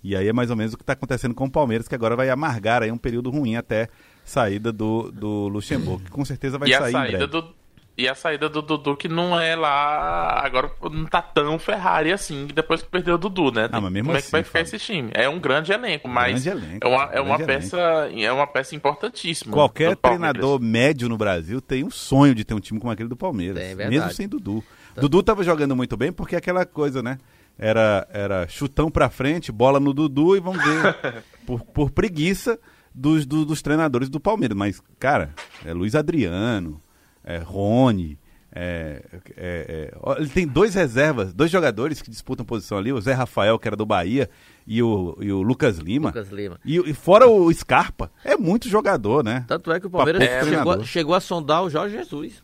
E 0.08 0.16
aí 0.16 0.28
é 0.28 0.34
mais 0.34 0.50
ou 0.50 0.56
menos 0.56 0.74
o 0.74 0.78
que 0.78 0.84
está 0.84 0.94
acontecendo 0.94 1.36
com 1.36 1.46
o 1.46 1.52
Palmeiras, 1.52 1.88
que 1.88 1.94
agora 1.96 2.16
vai 2.16 2.30
amargar 2.30 2.82
aí 2.82 2.92
um 2.92 2.98
período 2.98 3.30
ruim 3.30 3.58
até 3.58 3.90
saída 4.24 4.72
do, 4.72 5.12
do 5.12 5.48
Luxemburgo, 5.50 6.06
que 6.06 6.12
com 6.12 6.24
certeza 6.24 6.58
vai 6.58 6.70
e 6.70 6.74
a 6.74 6.80
sair 6.80 6.90
em 6.90 6.94
saída 6.94 7.18
breve. 7.18 7.32
do 7.32 7.58
e 7.98 8.08
a 8.08 8.14
saída 8.14 8.48
do 8.48 8.62
Dudu 8.62 8.96
que 8.96 9.08
não 9.10 9.40
é 9.40 9.56
lá 9.56 10.40
agora 10.46 10.72
não 10.92 11.06
tá 11.08 11.20
tão 11.20 11.58
Ferrari 11.58 12.12
assim 12.14 12.46
depois 12.54 12.84
que 12.84 12.90
perdeu 12.90 13.16
o 13.16 13.18
Dudu 13.18 13.52
né 13.52 13.68
Ah, 13.72 13.82
mas 13.82 13.92
mesmo 13.92 14.06
como 14.10 14.16
é 14.18 14.20
assim, 14.20 14.28
que 14.28 14.32
vai 14.34 14.44
ficar 14.44 14.60
Fábio. 14.60 14.76
esse 14.76 14.86
time 14.86 15.10
é 15.16 15.28
um 15.28 15.40
grande 15.40 15.72
elenco 15.72 16.08
mas 16.08 16.44
Grande 16.44 16.64
elenco, 16.68 16.86
é 16.86 16.88
uma 16.88 17.04
é 17.12 17.20
uma 17.20 17.38
grande 17.38 17.54
peça 17.54 17.78
é 18.16 18.32
uma 18.32 18.46
peça 18.46 18.76
importantíssima 18.76 19.52
Qualquer 19.52 19.96
treinador 19.96 20.60
médio 20.62 21.10
no 21.10 21.18
Brasil 21.18 21.60
tem 21.60 21.84
um 21.84 21.90
sonho 21.90 22.36
de 22.36 22.46
ter 22.46 22.54
um 22.54 22.60
time 22.60 22.80
como 22.80 22.92
aquele 22.92 23.10
do 23.10 23.18
Palmeiras, 23.18 23.58
É 23.58 23.70
verdade. 23.74 23.90
mesmo 23.90 24.12
sem 24.14 24.28
Dudu. 24.28 24.64
Dudu 24.96 25.24
tava 25.24 25.44
jogando 25.44 25.76
muito 25.76 25.98
bem 25.98 26.12
porque 26.12 26.36
é 26.36 26.38
aquela 26.38 26.68
coisa, 26.68 27.02
né? 27.02 27.18
Era, 27.60 28.08
era 28.12 28.48
chutão 28.48 28.90
pra 28.92 29.10
frente, 29.10 29.52
bola 29.52 29.80
no 29.80 29.94
Dudu 29.94 30.36
e 30.36 30.40
vamos 30.40 30.64
ver. 30.64 31.24
por, 31.46 31.62
por 31.66 31.90
preguiça 31.92 32.60
dos, 32.94 33.26
do- 33.26 33.46
dos 33.46 33.62
treinadores 33.62 34.10
do 34.10 34.20
Palmeiras. 34.20 34.56
Mas, 34.58 34.82
cara, 35.00 35.34
é 35.66 35.74
Luiz 35.74 35.96
Adriano, 35.96 36.80
é 37.24 37.38
Rony. 37.40 38.20
é- 38.54 39.04
é- 39.36 39.92
é- 39.96 40.20
ele 40.20 40.30
tem 40.30 40.48
dois 40.48 40.74
reservas, 40.76 41.34
dois 41.34 41.52
jogadores 41.52 42.02
que 42.02 42.10
disputam 42.10 42.46
posição 42.46 42.78
ali, 42.78 42.92
o 42.94 43.02
Zé 43.02 43.14
Rafael, 43.14 43.58
que 43.60 43.68
era 43.68 43.76
do 43.76 43.86
Bahia, 43.86 44.30
e 44.66 44.82
o, 44.82 45.18
e 45.20 45.32
o 45.32 45.42
Lucas 45.42 45.78
Lima. 45.80 46.10
Lucas 46.10 46.30
Lima. 46.30 46.60
E, 46.66 46.78
e 46.78 46.94
fora 46.94 47.28
o 47.28 47.52
Scarpa, 47.54 48.12
é 48.24 48.36
muito 48.38 48.68
jogador, 48.70 49.24
né? 49.24 49.46
Tanto 49.48 49.72
é 49.72 49.80
que 49.80 49.88
o 49.88 49.90
Palmeiras 49.90 50.24
chegou, 50.48 50.72
a- 50.74 50.84
chegou 50.84 51.16
a 51.16 51.20
sondar 51.20 51.64
o 51.64 51.70
Jorge 51.70 51.98
Jesus. 51.98 52.42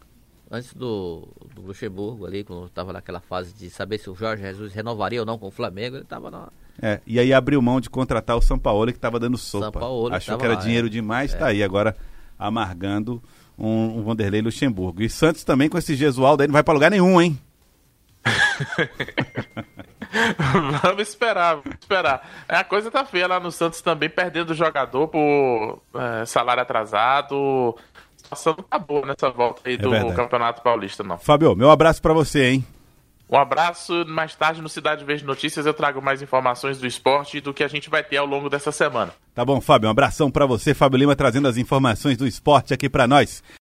Antes 0.51 0.73
do, 0.73 1.27
do 1.55 1.61
Luxemburgo 1.61 2.25
ali, 2.25 2.43
quando 2.43 2.65
estava 2.65 2.93
naquela 2.93 3.19
fase 3.19 3.53
de 3.53 3.69
saber 3.69 3.97
se 3.97 4.09
o 4.09 4.15
Jorge 4.15 4.43
Jesus 4.43 4.73
renovaria 4.73 5.19
ou 5.19 5.25
não 5.25 5.37
com 5.37 5.47
o 5.47 5.51
Flamengo, 5.51 5.95
ele 5.95 6.03
estava 6.03 6.29
na. 6.29 6.49
É, 6.81 6.99
e 7.05 7.19
aí 7.19 7.33
abriu 7.33 7.61
mão 7.61 7.79
de 7.79 7.89
contratar 7.89 8.37
o 8.37 8.41
Sampaoli 8.41 8.91
que 8.91 8.97
estava 8.97 9.19
dando 9.19 9.37
sopa. 9.37 9.65
Sampaoli 9.65 10.15
Achou 10.15 10.33
tava 10.33 10.39
que 10.39 10.45
era 10.45 10.55
lá, 10.55 10.61
dinheiro 10.61 10.87
é. 10.87 10.89
demais, 10.89 11.33
tá 11.33 11.47
aí 11.47 11.63
agora 11.63 11.95
amargando 12.37 13.21
um, 13.57 13.99
um 13.99 14.03
Vanderlei 14.03 14.41
Luxemburgo. 14.41 15.01
E 15.01 15.09
Santos 15.09 15.43
também 15.43 15.69
com 15.69 15.77
esse 15.77 15.95
Gesualdo 15.95 16.43
aí 16.43 16.47
não 16.47 16.53
vai 16.53 16.63
pra 16.63 16.73
lugar 16.73 16.91
nenhum, 16.91 17.21
hein? 17.21 17.39
vamos 20.81 21.09
esperar 21.09 21.57
vamos 21.57 21.77
esperar 21.79 22.25
É, 22.47 22.55
a 22.55 22.63
coisa 22.63 22.89
tá 22.89 23.03
feia 23.03 23.27
lá 23.27 23.37
no 23.37 23.51
Santos 23.51 23.81
também 23.81 24.09
perdendo 24.09 24.53
jogador 24.53 25.09
por 25.09 25.81
é, 25.95 26.25
salário 26.25 26.63
atrasado 26.63 27.75
situação 28.35 28.55
não 28.57 28.63
tá 28.63 28.79
boa 28.79 29.05
nessa 29.05 29.29
volta 29.29 29.61
aí 29.65 29.77
do 29.77 29.87
É 29.87 29.99
verdade. 29.99 30.15
Campeonato 30.15 30.61
Paulista 30.61 31.03
não 31.03 31.17
Fábio, 31.17 31.55
meu 31.55 31.69
abraço 31.71 32.01
pra 32.01 32.13
você, 32.13 32.45
hein? 32.45 32.65
Um 33.29 33.37
abraço. 33.37 34.05
Mais 34.07 34.35
tarde 34.35 34.61
no 34.61 34.69
Cidade 34.69 35.03
Verde 35.03 35.25
Notícias 35.25 35.65
eu 35.65 35.73
trago 35.73 36.01
mais 36.01 36.21
informações 36.21 36.79
do 36.79 36.85
esporte 36.85 37.37
e 37.37 37.41
do 37.41 37.53
que 37.53 37.63
a 37.63 37.67
gente 37.67 37.89
vai 37.89 38.03
ter 38.03 38.17
ao 38.17 38.25
longo 38.25 38.49
dessa 38.49 38.71
semana. 38.71 39.11
Tá 39.33 39.43
bom, 39.43 39.59
Fábio, 39.59 39.87
um 39.87 39.91
abração 39.91 40.29
pra 40.29 40.45
você, 40.45 40.73
Fábio 40.73 40.99
Lima, 40.99 41.15
trazendo 41.15 41.47
as 41.47 41.57
informações 41.57 42.17
do 42.17 42.27
esporte 42.27 42.73
aqui 42.73 42.87
pra 42.87 43.07
nós. 43.07 43.43